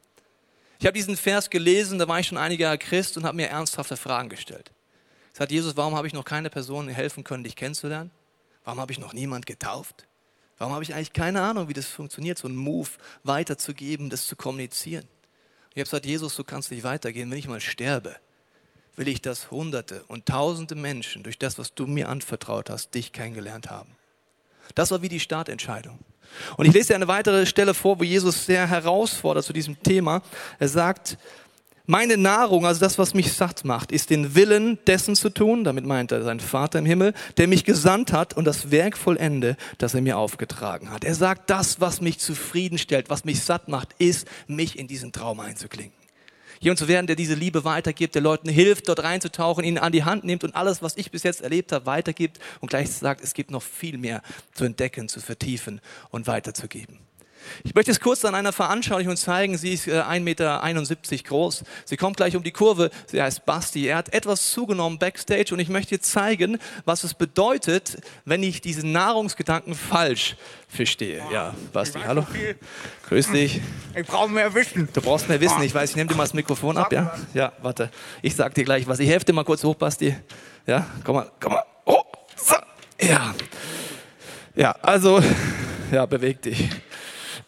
[0.80, 3.50] Ich habe diesen Vers gelesen, da war ich schon einige Jahre Christ und habe mir
[3.50, 4.72] ernsthafte Fragen gestellt.
[5.34, 8.10] Sagt Jesus, warum habe ich noch keine Person helfen können, dich kennenzulernen?
[8.64, 10.08] Warum habe ich noch niemand getauft?
[10.58, 12.90] Warum habe ich eigentlich keine Ahnung, wie das funktioniert, so einen Move
[13.24, 15.08] weiterzugeben, das zu kommunizieren?
[15.72, 18.16] Ich habe gesagt, Jesus, du kannst nicht weitergehen, wenn ich mal sterbe
[18.96, 23.12] will ich, dass Hunderte und Tausende Menschen durch das, was du mir anvertraut hast, dich
[23.12, 23.92] kennengelernt haben.
[24.74, 26.00] Das war wie die Startentscheidung.
[26.58, 30.22] Und ich lese dir eine weitere Stelle vor, wo Jesus sehr herausfordert zu diesem Thema.
[30.60, 31.18] Er sagt,
[31.88, 35.86] meine Nahrung, also das, was mich satt macht, ist den Willen dessen zu tun, damit
[35.86, 39.94] meint er seinen Vater im Himmel, der mich gesandt hat und das Werk vollende, das
[39.94, 41.04] er mir aufgetragen hat.
[41.04, 45.40] Er sagt, das, was mich zufriedenstellt, was mich satt macht, ist, mich in diesen Traum
[45.40, 46.05] einzuklinken.
[46.60, 50.04] Jemand zu werden, der diese Liebe weitergibt, der Leuten hilft, dort reinzutauchen, ihnen an die
[50.04, 53.34] Hand nimmt und alles, was ich bis jetzt erlebt habe, weitergibt und gleich sagt, es
[53.34, 54.22] gibt noch viel mehr
[54.54, 57.00] zu entdecken, zu vertiefen und weiterzugeben.
[57.64, 59.58] Ich möchte es kurz an einer Veranschaulichung zeigen.
[59.58, 61.64] Sie ist 1,71 äh, Meter groß.
[61.86, 62.92] Sie kommt gleich um die Kurve.
[63.08, 63.88] Sie heißt Basti.
[63.88, 68.92] Er hat etwas zugenommen backstage und ich möchte zeigen, was es bedeutet, wenn ich diesen
[68.92, 70.36] Nahrungsgedanken falsch
[70.68, 71.22] verstehe.
[71.32, 72.26] Ja, Basti, hallo.
[73.08, 73.62] Grüß dich.
[73.96, 74.90] Ich brauche mehr Wissen.
[74.94, 75.62] Du brauchst mehr Wissen.
[75.64, 77.16] Ich weiß, ich nehme dir mal das Mikrofon ab, ja?
[77.34, 77.90] Ja, warte.
[78.22, 79.00] Ich sag dir gleich was.
[79.00, 80.16] Ich helfe dir mal kurz hoch, Basti.
[80.68, 81.64] Ja, komm mal, komm mal.
[81.86, 82.02] Oh,
[82.36, 82.56] so.
[83.00, 83.34] Ja.
[84.56, 85.22] Ja, also,
[85.92, 86.70] ja, beweg dich.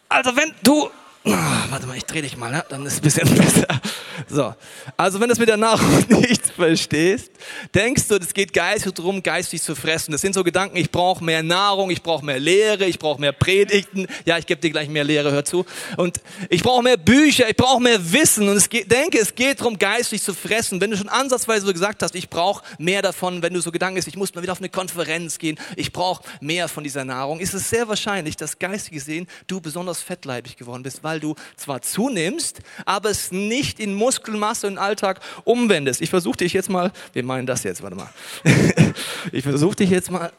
[0.08, 0.90] Also wenn du,
[1.32, 2.64] oh, warte mal, ich drehe dich mal, ne?
[2.68, 3.80] dann ist es ein bisschen besser.
[4.28, 4.54] So,
[4.96, 7.30] also wenn du es mit der Nahrung nicht verstehst,
[7.74, 10.12] denkst du, es geht geistig darum, geistig zu fressen.
[10.12, 13.32] Das sind so Gedanken, ich brauche mehr Nahrung, ich brauche mehr Lehre, ich brauche mehr
[13.32, 14.06] Predigten.
[14.24, 15.64] Ja, ich gebe dir gleich mehr Lehre, hör zu.
[15.96, 18.48] Und ich brauche mehr Bücher, ich brauche mehr Wissen.
[18.48, 20.80] Und ich denke, es geht darum, geistig zu fressen.
[20.80, 23.98] Wenn du schon ansatzweise so gesagt hast, ich brauche mehr davon, wenn du so Gedanken
[23.98, 27.40] hast, ich muss mal wieder auf eine Konferenz gehen, ich brauche mehr von dieser Nahrung,
[27.40, 31.82] ist es sehr wahrscheinlich, dass geistig gesehen du besonders fettleibig geworden bist, weil du zwar
[31.82, 36.00] zunimmst, aber es nicht in Muskelmasse und Alltag umwendest.
[36.00, 38.08] Ich versuche dich jetzt mal, wir meinen das jetzt, warte mal.
[39.32, 40.32] Ich versuche dich jetzt mal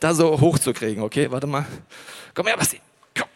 [0.00, 1.30] da so hochzukriegen, okay?
[1.30, 1.64] Warte mal.
[2.34, 2.80] Komm her, Basti.
[3.18, 3.28] Komm.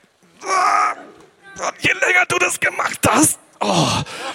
[1.80, 3.88] Je länger du das gemacht hast, Oh,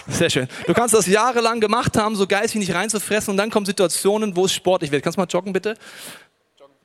[0.09, 0.49] sehr schön.
[0.67, 4.43] Du kannst das jahrelang gemacht haben, so geistig nicht reinzufressen und dann kommen Situationen, wo
[4.43, 5.01] es sportlich wird.
[5.01, 5.77] Kannst du mal joggen, bitte?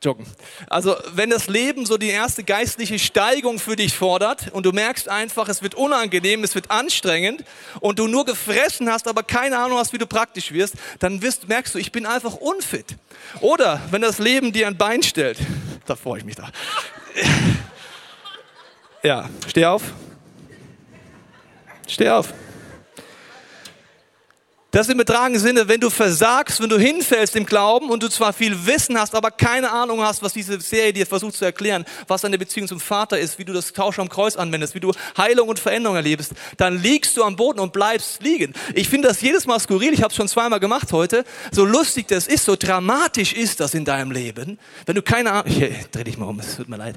[0.01, 0.25] Joggen.
[0.69, 5.09] Also wenn das Leben so die erste geistliche Steigung für dich fordert und du merkst
[5.09, 7.43] einfach, es wird unangenehm, es wird anstrengend
[7.79, 11.47] und du nur gefressen hast, aber keine Ahnung hast, wie du praktisch wirst, dann wirst,
[11.47, 12.95] merkst du, ich bin einfach unfit.
[13.41, 15.37] Oder wenn das Leben dir ein Bein stellt,
[15.85, 16.49] da freue ich mich da.
[19.01, 19.81] Ja, steh auf.
[21.87, 22.33] Steh auf.
[24.71, 28.33] Das im betragenen Sinne, wenn du versagst, wenn du hinfällst im Glauben und du zwar
[28.33, 32.21] viel Wissen hast, aber keine Ahnung hast, was diese Serie dir versucht zu erklären, was
[32.21, 35.49] deine Beziehung zum Vater ist, wie du das Tausch am Kreuz anwendest, wie du Heilung
[35.49, 38.53] und Veränderung erlebst, dann liegst du am Boden und bleibst liegen.
[38.75, 42.07] Ich finde das jedes Mal skurril, ich habe es schon zweimal gemacht heute, so lustig
[42.07, 46.03] das ist, so dramatisch ist das in deinem Leben, wenn du keine Ahnung, ich dreh
[46.03, 46.95] dich mal um, es tut mir leid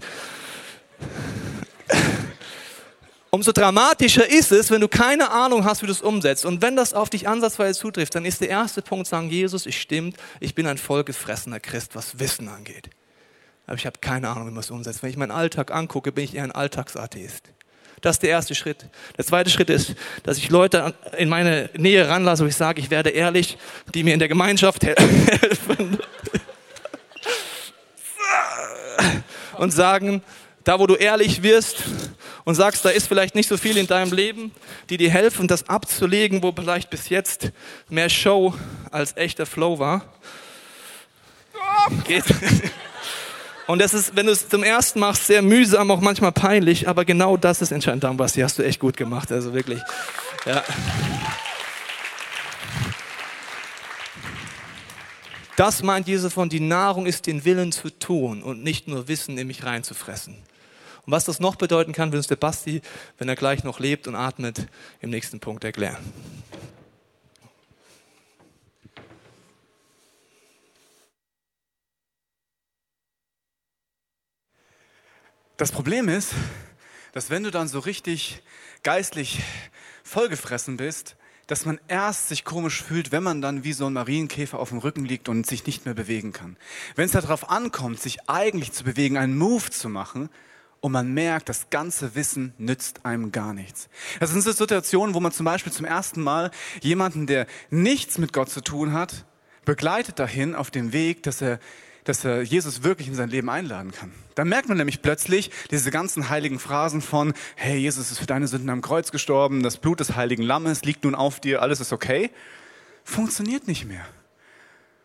[3.32, 6.44] umso dramatischer ist es, wenn du keine Ahnung hast, wie du es umsetzt.
[6.44, 9.80] Und wenn das auf dich ansatzweise zutrifft, dann ist der erste Punkt sagen, Jesus, ich
[9.80, 12.90] stimmt, ich bin ein vollgefressener Christ, was Wissen angeht.
[13.66, 15.02] Aber ich habe keine Ahnung, wie man es umsetzt.
[15.02, 17.44] Wenn ich meinen Alltag angucke, bin ich eher ein Alltagsatheist.
[18.02, 18.84] Das ist der erste Schritt.
[19.16, 22.90] Der zweite Schritt ist, dass ich Leute in meine Nähe ranlasse, wo ich sage, ich
[22.90, 23.56] werde ehrlich,
[23.94, 25.98] die mir in der Gemeinschaft helfen.
[29.56, 30.22] Und sagen,
[30.64, 31.84] da wo du ehrlich wirst,
[32.44, 34.52] und sagst, da ist vielleicht nicht so viel in deinem Leben,
[34.90, 37.52] die dir helfen, das abzulegen, wo vielleicht bis jetzt
[37.88, 38.54] mehr Show
[38.90, 40.04] als echter Flow war.
[42.06, 42.24] Geht.
[43.68, 47.04] Und das ist, wenn du es zum ersten machst, sehr mühsam, auch manchmal peinlich, aber
[47.04, 48.16] genau das ist entscheidend.
[48.16, 49.80] Basti, hast du echt gut gemacht, also wirklich.
[50.44, 50.64] Ja.
[55.56, 59.38] Das meint Jesus von, die Nahrung ist den Willen zu tun und nicht nur Wissen
[59.38, 60.36] in mich reinzufressen.
[61.04, 62.80] Und was das noch bedeuten kann, will uns der Basti,
[63.18, 64.68] wenn er gleich noch lebt und atmet,
[65.00, 65.98] im nächsten Punkt erklären.
[75.56, 76.34] Das Problem ist,
[77.12, 78.42] dass wenn du dann so richtig
[78.82, 79.42] geistlich
[80.02, 84.58] vollgefressen bist, dass man erst sich komisch fühlt, wenn man dann wie so ein Marienkäfer
[84.58, 86.56] auf dem Rücken liegt und sich nicht mehr bewegen kann.
[86.94, 90.30] Wenn es darauf ankommt, sich eigentlich zu bewegen, einen Move zu machen,
[90.82, 93.88] und man merkt, das ganze Wissen nützt einem gar nichts.
[94.18, 98.32] Das sind so Situationen, wo man zum Beispiel zum ersten Mal jemanden, der nichts mit
[98.32, 99.24] Gott zu tun hat,
[99.64, 101.60] begleitet dahin auf dem Weg, dass er,
[102.02, 104.12] dass er Jesus wirklich in sein Leben einladen kann.
[104.34, 108.48] Dann merkt man nämlich plötzlich diese ganzen heiligen Phrasen von, hey, Jesus ist für deine
[108.48, 111.92] Sünden am Kreuz gestorben, das Blut des heiligen Lammes liegt nun auf dir, alles ist
[111.92, 112.32] okay.
[113.04, 114.04] Funktioniert nicht mehr.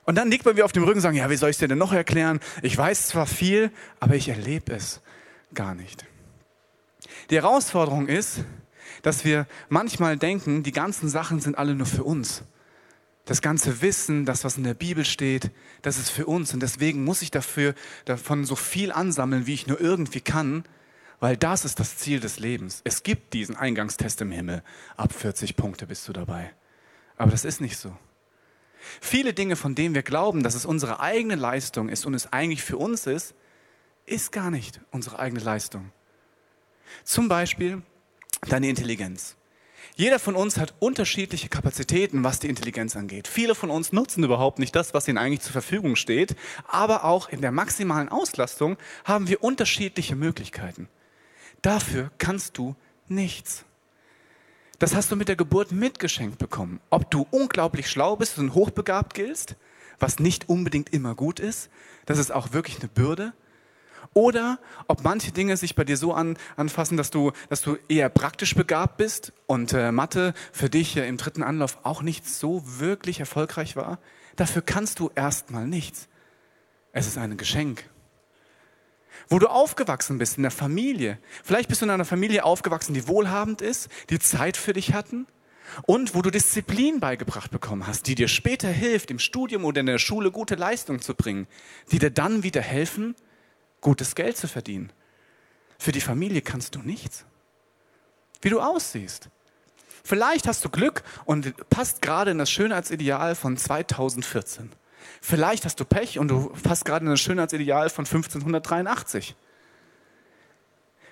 [0.05, 1.59] Und dann liegt man wie auf dem Rücken und sagt, ja, wie soll ich es
[1.59, 2.39] dir denn noch erklären?
[2.63, 5.01] Ich weiß zwar viel, aber ich erlebe es
[5.53, 6.05] gar nicht.
[7.29, 8.39] Die Herausforderung ist,
[9.01, 12.43] dass wir manchmal denken, die ganzen Sachen sind alle nur für uns.
[13.25, 16.53] Das ganze Wissen, das, was in der Bibel steht, das ist für uns.
[16.53, 17.73] Und deswegen muss ich dafür,
[18.05, 20.63] davon so viel ansammeln, wie ich nur irgendwie kann,
[21.19, 22.81] weil das ist das Ziel des Lebens.
[22.83, 24.63] Es gibt diesen Eingangstest im Himmel.
[24.95, 26.53] Ab 40 Punkte bist du dabei.
[27.17, 27.95] Aber das ist nicht so.
[29.01, 32.63] Viele Dinge, von denen wir glauben, dass es unsere eigene Leistung ist und es eigentlich
[32.63, 33.33] für uns ist,
[34.07, 35.91] ist gar nicht unsere eigene Leistung.
[37.03, 37.83] Zum Beispiel
[38.47, 39.35] deine Intelligenz.
[39.95, 43.27] Jeder von uns hat unterschiedliche Kapazitäten, was die Intelligenz angeht.
[43.27, 46.35] Viele von uns nutzen überhaupt nicht das, was ihnen eigentlich zur Verfügung steht,
[46.67, 50.87] aber auch in der maximalen Auslastung haben wir unterschiedliche Möglichkeiten.
[51.61, 52.75] Dafür kannst du
[53.07, 53.65] nichts.
[54.79, 56.79] Das hast du mit der Geburt mitgeschenkt bekommen.
[56.91, 59.55] Ob du unglaublich schlau bist und hochbegabt giltst,
[59.99, 61.69] was nicht unbedingt immer gut ist,
[62.05, 63.33] das ist auch wirklich eine Bürde,
[64.13, 68.09] oder ob manche Dinge sich bei dir so an, anfassen, dass du, dass du eher
[68.09, 72.63] praktisch begabt bist und äh, Mathe für dich äh, im dritten Anlauf auch nicht so
[72.65, 73.99] wirklich erfolgreich war.
[74.35, 76.07] Dafür kannst du erstmal nichts.
[76.91, 77.89] Es ist ein Geschenk.
[79.29, 81.17] Wo du aufgewachsen bist in der Familie.
[81.43, 85.27] Vielleicht bist du in einer Familie aufgewachsen, die wohlhabend ist, die Zeit für dich hatten
[85.85, 89.85] und wo du Disziplin beigebracht bekommen hast, die dir später hilft, im Studium oder in
[89.85, 91.47] der Schule gute Leistung zu bringen,
[91.91, 93.15] die dir dann wieder helfen,
[93.81, 94.91] gutes Geld zu verdienen.
[95.77, 97.25] Für die Familie kannst du nichts.
[98.41, 99.29] Wie du aussiehst.
[100.03, 104.71] Vielleicht hast du Glück und passt gerade in das Schönheitsideal von 2014.
[105.21, 109.35] Vielleicht hast du Pech und du passt gerade in das Schönheitsideal von 1583.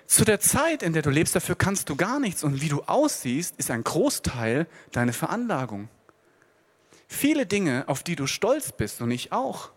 [0.06, 2.44] Zu der Zeit, in der du lebst, dafür kannst du gar nichts.
[2.44, 5.88] Und wie du aussiehst, ist ein Großteil deine Veranlagung.
[7.08, 9.70] Viele Dinge, auf die du stolz bist und ich auch,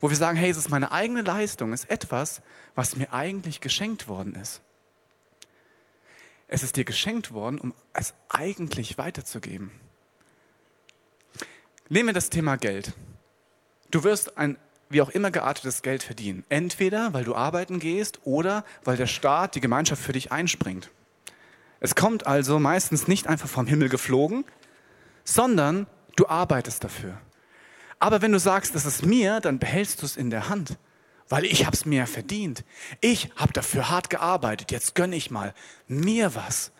[0.00, 2.42] wo wir sagen, hey, es ist meine eigene Leistung, ist etwas,
[2.74, 4.60] was mir eigentlich geschenkt worden ist.
[6.46, 9.70] Es ist dir geschenkt worden, um es eigentlich weiterzugeben.
[11.88, 12.92] Nehmen wir das Thema Geld.
[13.90, 14.56] Du wirst ein
[14.90, 16.44] wie auch immer geartetes Geld verdienen.
[16.48, 20.90] Entweder weil du arbeiten gehst oder weil der Staat, die Gemeinschaft für dich einspringt.
[21.80, 24.44] Es kommt also meistens nicht einfach vom Himmel geflogen,
[25.24, 25.86] sondern
[26.16, 27.20] du arbeitest dafür.
[27.98, 30.78] Aber wenn du sagst, das ist mir, dann behältst du es in der Hand,
[31.28, 32.64] weil ich habe es mir verdient.
[33.00, 34.70] Ich habe dafür hart gearbeitet.
[34.70, 35.54] Jetzt gönne ich mal
[35.86, 36.72] mir was.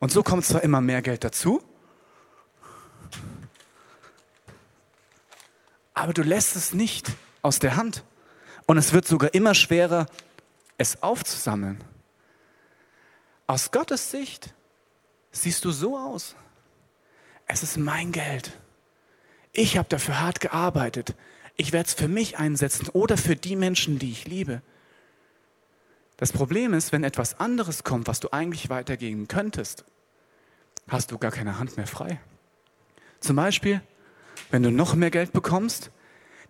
[0.00, 1.62] Und so kommt zwar immer mehr Geld dazu,
[5.98, 7.10] aber du lässt es nicht
[7.42, 8.04] aus der Hand.
[8.66, 10.06] Und es wird sogar immer schwerer,
[10.76, 11.82] es aufzusammeln.
[13.48, 14.54] Aus Gottes Sicht
[15.32, 16.36] siehst du so aus.
[17.46, 18.52] Es ist mein Geld.
[19.58, 21.16] Ich habe dafür hart gearbeitet.
[21.56, 24.62] Ich werde es für mich einsetzen oder für die Menschen, die ich liebe.
[26.16, 29.84] Das Problem ist, wenn etwas anderes kommt, was du eigentlich weitergeben könntest,
[30.86, 32.20] hast du gar keine Hand mehr frei.
[33.18, 33.80] Zum Beispiel,
[34.52, 35.90] wenn du noch mehr Geld bekommst,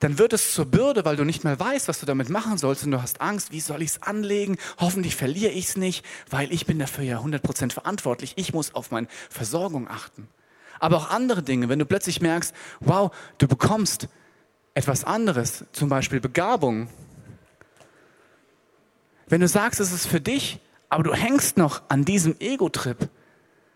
[0.01, 2.85] dann wird es zur Bürde, weil du nicht mehr weißt, was du damit machen sollst
[2.85, 4.59] und du hast Angst, wie soll ich es anlegen?
[4.77, 8.35] Hoffentlich verliere ich es nicht, weil ich bin dafür ja 100% verantwortlich.
[8.37, 10.29] Ich muss auf meine Versorgung achten.
[10.81, 14.09] Aber auch andere Dinge, wenn du plötzlich merkst, wow, du bekommst
[14.75, 16.89] etwas anderes, zum Beispiel Begabung.
[19.27, 23.09] Wenn du sagst, es ist für dich, aber du hängst noch an diesem Ego-Trip,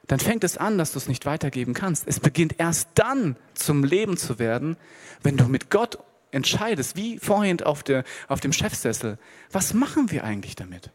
[0.07, 2.07] dann fängt es an, dass du es nicht weitergeben kannst.
[2.07, 4.77] Es beginnt erst dann zum Leben zu werden,
[5.23, 5.99] wenn du mit Gott
[6.31, 9.19] entscheidest, wie vorhin auf, der, auf dem Chefsessel,
[9.51, 10.91] was machen wir eigentlich damit?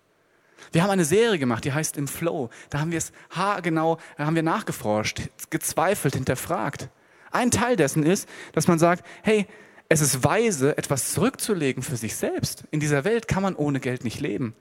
[0.71, 2.49] Wir haben eine Serie gemacht, die heißt Im Flow.
[2.69, 6.89] Da haben wir es haargenau, da haben wir nachgeforscht, gezweifelt, hinterfragt.
[7.31, 9.47] Ein Teil dessen ist, dass man sagt, hey,
[9.89, 12.65] es ist weise, etwas zurückzulegen für sich selbst.
[12.71, 14.55] In dieser Welt kann man ohne Geld nicht leben.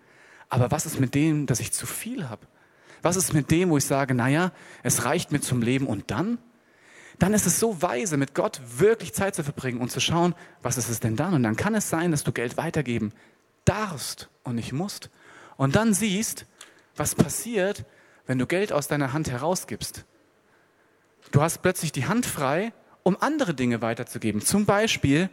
[0.49, 2.47] Aber was ist mit dem, dass ich zu viel habe?
[3.03, 6.39] Was ist mit dem, wo ich sage, naja, es reicht mir zum Leben und dann?
[7.19, 10.77] Dann ist es so weise, mit Gott wirklich Zeit zu verbringen und zu schauen, was
[10.77, 11.35] ist es denn dann?
[11.35, 13.13] Und dann kann es sein, dass du Geld weitergeben
[13.65, 15.11] darfst und nicht musst.
[15.57, 16.47] Und dann siehst,
[16.97, 17.85] was passiert,
[18.27, 20.05] wenn du Geld aus deiner Hand herausgibst.
[21.31, 24.41] Du hast plötzlich die Hand frei, um andere Dinge weiterzugeben.
[24.41, 25.31] Zum Beispiel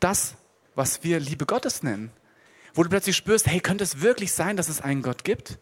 [0.00, 0.34] das,
[0.74, 2.10] was wir Liebe Gottes nennen.
[2.74, 5.58] Wo du plötzlich spürst, hey, könnte es wirklich sein, dass es einen Gott gibt?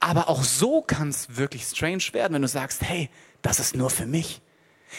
[0.00, 3.10] Aber auch so kann es wirklich strange werden, wenn du sagst, hey,
[3.42, 4.40] das ist nur für mich.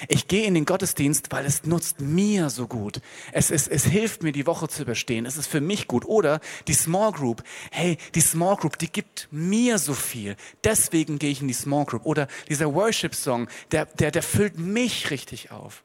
[0.07, 3.01] Ich gehe in den Gottesdienst, weil es nutzt mir so gut.
[3.31, 5.25] Es, es, es hilft mir, die Woche zu überstehen.
[5.25, 6.05] Es ist für mich gut.
[6.05, 7.43] Oder die Small Group.
[7.71, 10.35] Hey, die Small Group, die gibt mir so viel.
[10.63, 12.05] Deswegen gehe ich in die Small Group.
[12.05, 15.83] Oder dieser Worship-Song, der, der, der füllt mich richtig auf.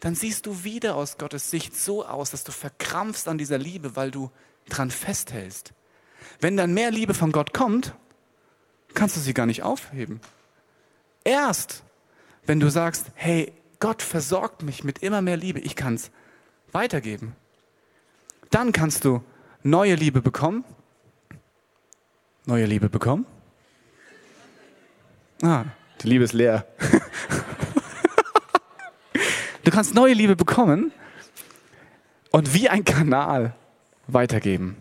[0.00, 3.96] Dann siehst du wieder aus Gottes Sicht so aus, dass du verkrampfst an dieser Liebe,
[3.96, 4.30] weil du
[4.68, 5.72] dran festhältst.
[6.40, 7.94] Wenn dann mehr Liebe von Gott kommt,
[8.92, 10.20] kannst du sie gar nicht aufheben.
[11.24, 11.84] Erst,
[12.46, 16.10] wenn du sagst, hey, Gott versorgt mich mit immer mehr Liebe, ich kann es
[16.72, 17.34] weitergeben.
[18.50, 19.22] Dann kannst du
[19.62, 20.64] neue Liebe bekommen.
[22.46, 23.26] Neue Liebe bekommen?
[25.42, 25.64] Ah,
[26.02, 26.66] die Liebe ist leer.
[29.64, 30.92] du kannst neue Liebe bekommen
[32.30, 33.54] und wie ein Kanal
[34.06, 34.76] weitergeben.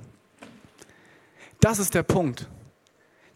[1.59, 2.47] Das ist der Punkt.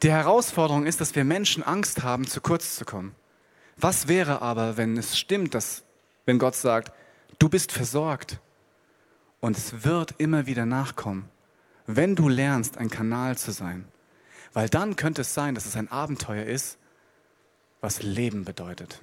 [0.03, 3.15] Die Herausforderung ist, dass wir Menschen Angst haben, zu kurz zu kommen.
[3.77, 5.83] Was wäre aber, wenn es stimmt, dass,
[6.25, 6.91] wenn Gott sagt,
[7.39, 8.39] du bist versorgt
[9.39, 11.29] und es wird immer wieder nachkommen,
[11.85, 13.85] wenn du lernst, ein Kanal zu sein?
[14.53, 16.79] Weil dann könnte es sein, dass es ein Abenteuer ist,
[17.79, 19.01] was Leben bedeutet.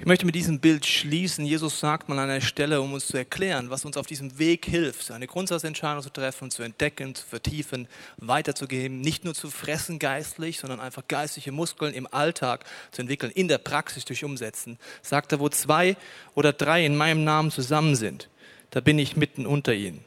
[0.00, 1.44] Ich möchte mit diesem Bild schließen.
[1.44, 4.64] Jesus sagt mal an einer Stelle, um uns zu erklären, was uns auf diesem Weg
[4.64, 7.86] hilft, eine Grundsatzentscheidung zu treffen, zu entdecken, zu vertiefen,
[8.16, 13.46] weiterzugeben, nicht nur zu fressen geistlich, sondern einfach geistliche Muskeln im Alltag zu entwickeln, in
[13.46, 14.78] der Praxis durch Umsetzen.
[15.02, 15.98] Sagt er, wo zwei
[16.34, 18.30] oder drei in meinem Namen zusammen sind,
[18.70, 20.02] da bin ich mitten unter ihnen.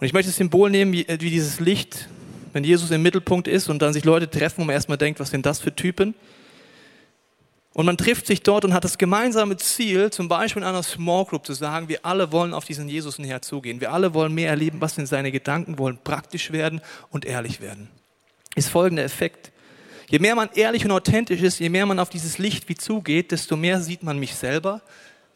[0.00, 2.08] Und ich möchte das Symbol nehmen, wie, wie dieses Licht,
[2.54, 5.28] wenn Jesus im Mittelpunkt ist und dann sich Leute treffen, wo man erstmal denkt, was
[5.28, 6.14] sind das für Typen?
[7.76, 11.26] Und man trifft sich dort und hat das gemeinsame Ziel, zum Beispiel in einer Small
[11.26, 13.82] Group zu sagen, wir alle wollen auf diesen Jesus näher zugehen.
[13.82, 17.90] Wir alle wollen mehr erleben, was sind seine Gedanken, wollen praktisch werden und ehrlich werden.
[18.54, 19.52] Ist folgender Effekt.
[20.08, 23.30] Je mehr man ehrlich und authentisch ist, je mehr man auf dieses Licht wie zugeht,
[23.30, 24.80] desto mehr sieht man mich selber,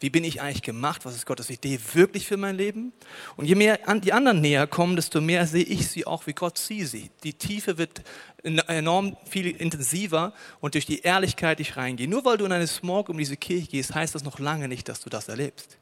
[0.01, 2.91] wie bin ich eigentlich gemacht, was ist Gottes Idee wirklich für mein Leben.
[3.37, 6.57] Und je mehr die anderen näher kommen, desto mehr sehe ich sie auch, wie Gott
[6.57, 7.11] sie sieht.
[7.23, 8.01] Die Tiefe wird
[8.43, 12.07] enorm viel intensiver und durch die Ehrlichkeit ich reingehe.
[12.07, 14.89] Nur weil du in eine Smog um diese Kirche gehst, heißt das noch lange nicht,
[14.89, 15.77] dass du das erlebst.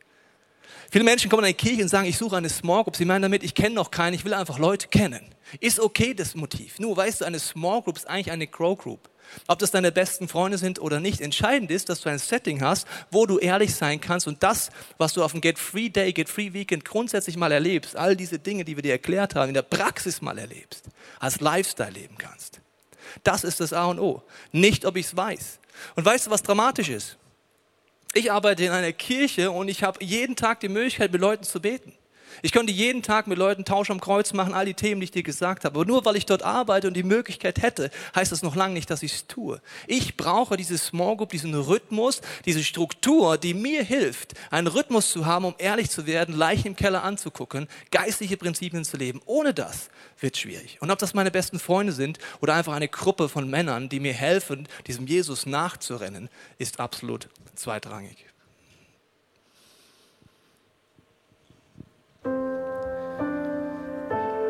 [0.92, 2.98] Viele Menschen kommen in eine Kirche und sagen, ich suche eine Small Group.
[2.98, 5.22] Sie meinen damit, ich kenne noch keinen, ich will einfach Leute kennen.
[5.62, 6.80] Ist okay das Motiv.
[6.80, 9.10] Nur weißt du, eine Small Group ist eigentlich eine Grow Group.
[9.48, 12.88] Ob das deine besten Freunde sind oder nicht, entscheidend ist, dass du ein Setting hast,
[13.12, 16.30] wo du ehrlich sein kannst und das, was du auf dem Get Free Day, Get
[16.30, 19.62] Free Weekend grundsätzlich mal erlebst, all diese Dinge, die wir dir erklärt haben, in der
[19.62, 20.86] Praxis mal erlebst,
[21.20, 22.62] als Lifestyle leben kannst.
[23.24, 24.24] Das ist das A und O.
[24.52, 25.60] Nicht, ob ich es weiß.
[25.96, 27.18] Und weißt du, was dramatisch ist?
[28.14, 31.62] Ich arbeite in einer Kirche und ich habe jeden Tag die Möglichkeit, mit Leuten zu
[31.62, 31.94] beten.
[32.42, 35.12] Ich könnte jeden Tag mit Leuten Tausch am Kreuz machen, all die Themen, die ich
[35.12, 35.80] dir gesagt habe.
[35.80, 38.90] Aber nur weil ich dort arbeite und die Möglichkeit hätte, heißt das noch lange nicht,
[38.90, 39.62] dass ich es tue.
[39.88, 45.26] Ich brauche diese Small Group, diesen Rhythmus, diese Struktur, die mir hilft, einen Rhythmus zu
[45.26, 49.22] haben, um ehrlich zu werden, Leichen im Keller anzugucken, geistliche Prinzipien zu leben.
[49.26, 50.78] Ohne das wird schwierig.
[50.82, 54.14] Und ob das meine besten Freunde sind oder einfach eine Gruppe von Männern, die mir
[54.14, 58.29] helfen, diesem Jesus nachzurennen, ist absolut zweitrangig.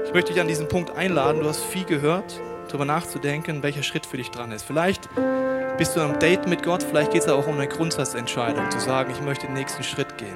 [0.10, 1.42] Ich möchte dich an diesem Punkt einladen.
[1.42, 4.64] Du hast viel gehört, darüber nachzudenken, welcher Schritt für dich dran ist.
[4.64, 5.08] Vielleicht
[5.78, 9.12] bist du am Date mit Gott, vielleicht geht es auch um eine Grundsatzentscheidung, zu sagen,
[9.12, 10.36] ich möchte den nächsten Schritt gehen.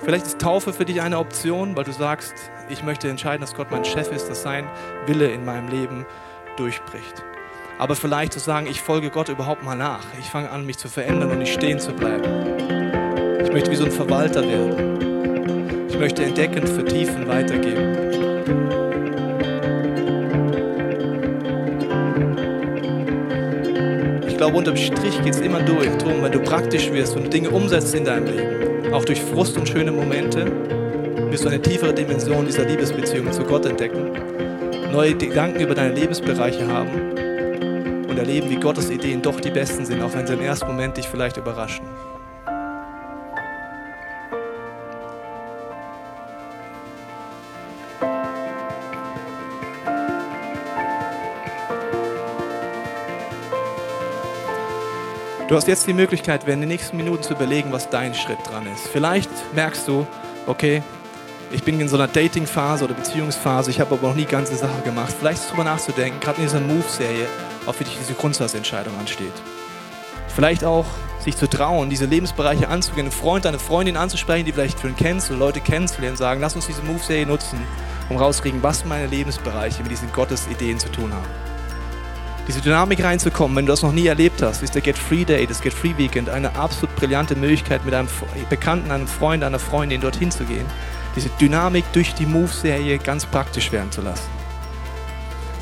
[0.00, 2.34] Vielleicht ist Taufe für dich eine Option, weil du sagst,
[2.68, 4.68] ich möchte entscheiden, dass Gott mein Chef ist, dass sein
[5.06, 6.04] Wille in meinem Leben
[6.58, 7.24] durchbricht.
[7.78, 10.04] Aber vielleicht zu sagen, ich folge Gott überhaupt mal nach.
[10.20, 12.77] Ich fange an, mich zu verändern und nicht stehen zu bleiben.
[13.58, 15.88] Ich möchte wie so ein Verwalter werden.
[15.88, 17.96] Ich möchte entdeckend vertiefen, weitergeben.
[24.28, 27.50] Ich glaube, unterm Strich geht es immer durch darum, wenn du praktisch wirst und Dinge
[27.50, 30.46] umsetzt in deinem Leben, auch durch Frust und schöne Momente,
[31.28, 34.12] wirst du eine tiefere Dimension dieser Liebesbeziehung zu Gott entdecken,
[34.92, 36.90] neue Gedanken über deine Lebensbereiche haben
[38.08, 40.96] und erleben, wie Gottes Ideen doch die besten sind, auch wenn sie im ersten Moment
[40.96, 41.86] dich vielleicht überraschen.
[55.48, 58.66] Du hast jetzt die Möglichkeit, während den nächsten Minuten zu überlegen, was dein Schritt dran
[58.66, 58.86] ist.
[58.86, 60.06] Vielleicht merkst du,
[60.46, 60.82] okay,
[61.50, 64.82] ich bin in so einer Dating-Phase oder Beziehungsphase, ich habe aber noch nie ganze Sache
[64.84, 65.14] gemacht.
[65.18, 67.26] Vielleicht ist darüber nachzudenken, gerade in dieser Move-Serie,
[67.64, 69.32] ob für dich diese Grundsatzentscheidung ansteht.
[70.28, 70.84] Vielleicht auch
[71.20, 75.30] sich zu trauen, diese Lebensbereiche anzugehen, einen Freund, eine Freundin anzusprechen, die vielleicht schon kennst
[75.30, 77.58] oder Leute kennenzulernen, sagen, lass uns diese Move-Serie nutzen,
[78.10, 81.47] um rauskriegen, was meine Lebensbereiche mit diesen Gottesideen zu tun haben
[82.48, 85.46] diese Dynamik reinzukommen, wenn du das noch nie erlebt hast, ist der Get Free Day,
[85.46, 88.08] das Get Free Weekend eine absolut brillante Möglichkeit, mit einem
[88.48, 90.64] Bekannten, einem Freund, einer Freundin dorthin zu gehen,
[91.14, 94.28] diese Dynamik durch die Move-Serie ganz praktisch werden zu lassen.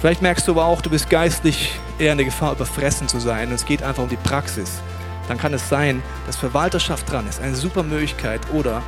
[0.01, 3.49] Vielleicht merkst du aber auch, du bist geistlich eher in der Gefahr, überfressen zu sein
[3.49, 4.81] und es geht einfach um die Praxis.
[5.27, 8.81] Dann kann es sein, dass Verwalterschaft dran ist, eine super Möglichkeit oder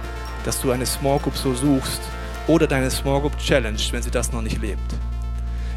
[0.44, 2.00] dass du eine Small Group so suchst
[2.46, 4.94] oder deine Small Group Challenge, wenn sie das noch nicht lebt.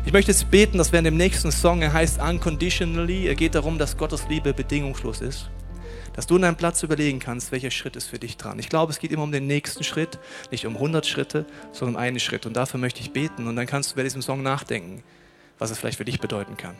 [0.04, 3.78] Ich möchte jetzt beten, dass während dem nächsten Song, er heißt Unconditionally, er geht darum,
[3.78, 5.49] dass Gottes Liebe bedingungslos ist.
[6.14, 8.60] Dass du in deinem Platz überlegen kannst, welcher Schritt ist für dich dran.
[8.60, 12.02] Ich glaube, es geht immer um den nächsten Schritt, nicht um 100 Schritte, sondern um
[12.02, 12.45] einen Schritt.
[12.45, 15.04] Und dafür möchte ich beten und dann kannst du bei diesem Song nachdenken,
[15.60, 16.76] was es vielleicht für dich bedeuten kann.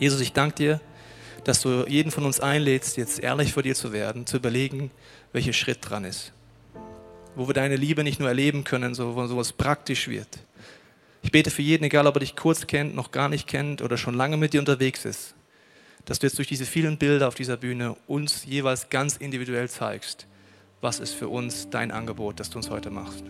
[0.00, 0.80] Jesus, ich danke dir,
[1.44, 4.90] dass du jeden von uns einlädst, jetzt ehrlich vor dir zu werden, zu überlegen,
[5.32, 6.32] welcher Schritt dran ist.
[7.36, 10.38] Wo wir deine Liebe nicht nur erleben können, sondern wo sowas praktisch wird.
[11.24, 13.96] Ich bete für jeden, egal ob er dich kurz kennt, noch gar nicht kennt oder
[13.96, 15.34] schon lange mit dir unterwegs ist,
[16.04, 20.26] dass du jetzt durch diese vielen Bilder auf dieser Bühne uns jeweils ganz individuell zeigst,
[20.82, 23.24] was ist für uns dein Angebot, das du uns heute machst.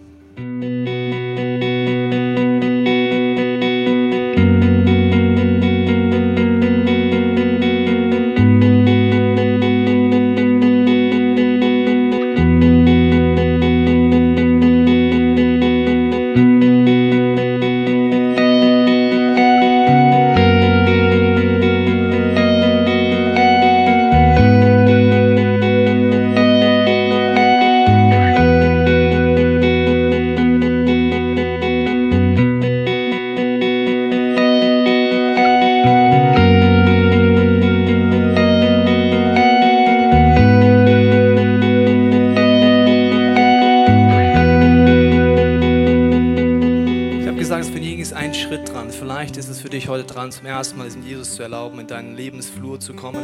[52.84, 53.22] Zu kommen,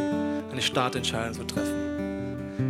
[0.51, 1.91] eine Startentscheidung zu treffen.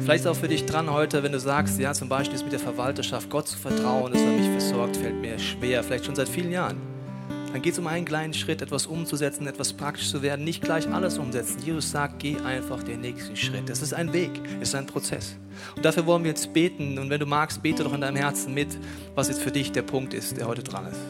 [0.01, 2.53] Vielleicht ist auch für dich dran heute, wenn du sagst, ja, zum Beispiel ist mit
[2.53, 6.28] der Verwalterschaft, Gott zu vertrauen, dass er mich versorgt, fällt mir schwer, vielleicht schon seit
[6.28, 6.78] vielen Jahren.
[7.53, 10.88] Dann geht es um einen kleinen Schritt, etwas umzusetzen, etwas praktisch zu werden, nicht gleich
[10.88, 11.59] alles umsetzen.
[11.64, 13.68] Jesus sagt, geh einfach den nächsten Schritt.
[13.68, 14.30] Das ist ein Weg,
[14.61, 15.36] es ist ein Prozess.
[15.74, 16.97] Und dafür wollen wir jetzt beten.
[16.99, 18.68] Und wenn du magst, bete doch in deinem Herzen mit,
[19.16, 21.01] was jetzt für dich der Punkt ist, der heute dran ist.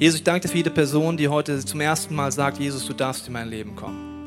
[0.00, 2.92] Jesus, ich danke dir für jede Person, die heute zum ersten Mal sagt, Jesus, du
[2.92, 4.17] darfst in mein Leben kommen.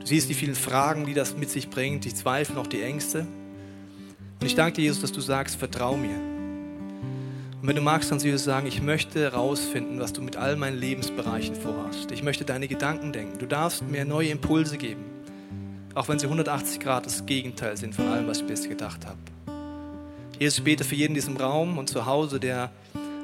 [0.00, 3.26] Du siehst die vielen Fragen, die das mit sich bringt, die Zweifel, auch die Ängste.
[4.40, 6.18] Und ich danke dir, Jesus, dass du sagst, vertrau mir.
[7.60, 10.56] Und wenn du magst, kannst du Jesus sagen, ich möchte herausfinden, was du mit all
[10.56, 12.10] meinen Lebensbereichen vorhast.
[12.10, 13.38] Ich möchte deine Gedanken denken.
[13.38, 15.04] Du darfst mir neue Impulse geben,
[15.94, 19.18] auch wenn sie 180 Grad das Gegenteil sind von allem, was ich bisher gedacht habe.
[20.38, 22.70] Jesus, ich bete für jeden in diesem Raum und zu Hause, der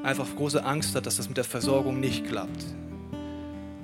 [0.02, 2.66] einfach große Angst hat, dass das mit der Versorgung nicht klappt.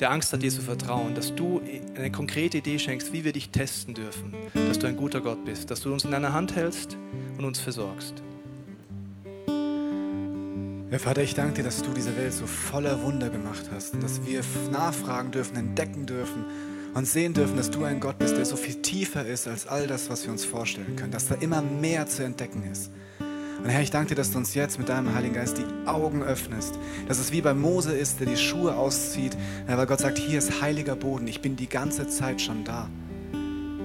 [0.03, 1.62] Der Angst hat, dir zu vertrauen, dass du
[1.94, 5.70] eine konkrete Idee schenkst, wie wir dich testen dürfen, dass du ein guter Gott bist,
[5.70, 6.98] dass du uns in deiner Hand hältst
[7.38, 8.20] und uns versorgst.
[10.90, 14.26] Ja, Vater, ich danke dir, dass du diese Welt so voller Wunder gemacht hast, dass
[14.26, 14.42] wir
[14.72, 16.46] nachfragen dürfen, entdecken dürfen
[16.94, 19.86] und sehen dürfen, dass du ein Gott bist, der so viel tiefer ist als all
[19.86, 22.90] das, was wir uns vorstellen können, dass da immer mehr zu entdecken ist.
[23.62, 26.24] Und Herr, ich danke dir, dass du uns jetzt mit deinem Heiligen Geist die Augen
[26.24, 26.74] öffnest,
[27.06, 29.36] dass es wie bei Mose ist, der die Schuhe auszieht,
[29.68, 32.88] weil Gott sagt, hier ist heiliger Boden, ich bin die ganze Zeit schon da.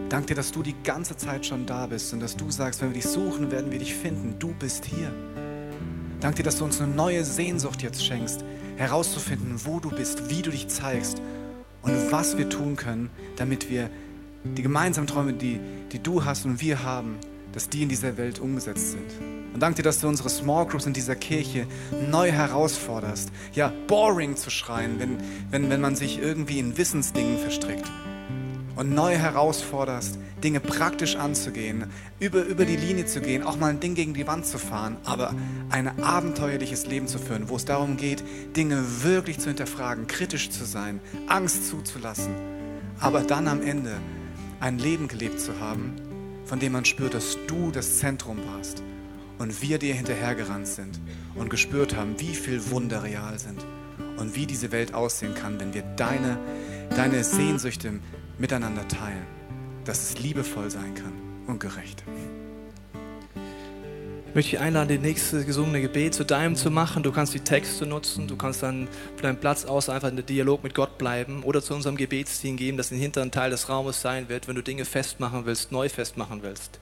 [0.10, 2.90] Danke dir, dass du die ganze Zeit schon da bist und dass du sagst, wenn
[2.90, 4.40] wir dich suchen, werden wir dich finden.
[4.40, 5.12] Du bist hier.
[6.22, 8.44] Danke dir, dass du uns eine neue Sehnsucht jetzt schenkst,
[8.78, 11.22] herauszufinden, wo du bist, wie du dich zeigst
[11.84, 13.92] und was wir tun können, damit wir
[14.44, 15.60] die gemeinsamen Träume, die,
[15.92, 17.18] die du hast und wir haben,
[17.52, 19.37] dass die in dieser Welt umgesetzt sind.
[19.54, 21.68] Und danke dir, dass du unsere Small Groups in dieser Kirche
[22.10, 25.18] neu herausforderst, ja, boring zu schreien, wenn,
[25.50, 27.90] wenn, wenn man sich irgendwie in Wissensdingen verstrickt.
[28.76, 31.88] Und neu herausforderst, Dinge praktisch anzugehen,
[32.20, 34.98] über, über die Linie zu gehen, auch mal ein Ding gegen die Wand zu fahren,
[35.04, 35.34] aber
[35.72, 38.24] ein abenteuerliches Leben zu führen, wo es darum geht,
[38.56, 42.36] Dinge wirklich zu hinterfragen, kritisch zu sein, Angst zuzulassen,
[43.00, 43.98] aber dann am Ende
[44.60, 45.96] ein Leben gelebt zu haben,
[46.46, 48.84] von dem man spürt, dass du das Zentrum warst
[49.38, 51.00] und wir dir hinterhergerannt sind
[51.36, 53.66] und gespürt haben, wie viel Wunder real sind
[54.18, 56.38] und wie diese Welt aussehen kann, wenn wir deine,
[56.96, 58.00] deine Sehnsüchte
[58.38, 59.26] miteinander teilen,
[59.86, 61.14] dass es liebevoll sein kann
[61.48, 62.04] und gerecht.
[64.30, 67.02] Ich möchte dich einladen, das nächste gesungene Gebet zu deinem zu machen.
[67.02, 70.26] Du kannst die Texte nutzen, du kannst dann von deinem Platz aus einfach in der
[70.26, 74.02] Dialog mit Gott bleiben oder zu unserem Gebetsteam gehen, das den hinteren Teil des Raumes
[74.02, 76.80] sein wird, wenn du Dinge festmachen willst, neu festmachen willst.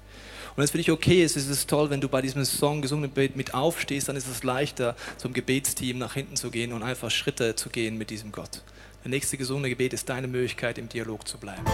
[0.55, 2.81] Und wenn es für dich okay ist, ist es toll, wenn du bei diesem Song
[2.81, 6.81] gesungenen Gebet mit aufstehst, dann ist es leichter, zum Gebetsteam nach hinten zu gehen und
[6.81, 8.61] einfach Schritte zu gehen mit diesem Gott.
[9.03, 11.65] Der nächste gesungene Gebet ist deine Möglichkeit, im Dialog zu bleiben.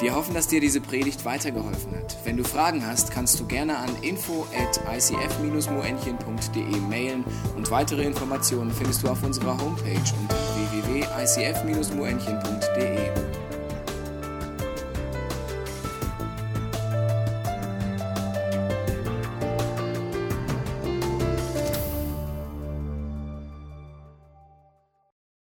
[0.00, 2.16] Wir hoffen, dass dir diese Predigt weitergeholfen hat.
[2.24, 7.24] Wenn du Fragen hast, kannst du gerne an info at icf-moenchen.de mailen
[7.56, 10.36] und weitere Informationen findest du auf unserer Homepage unter
[10.72, 13.45] www.icf-moenchen.de.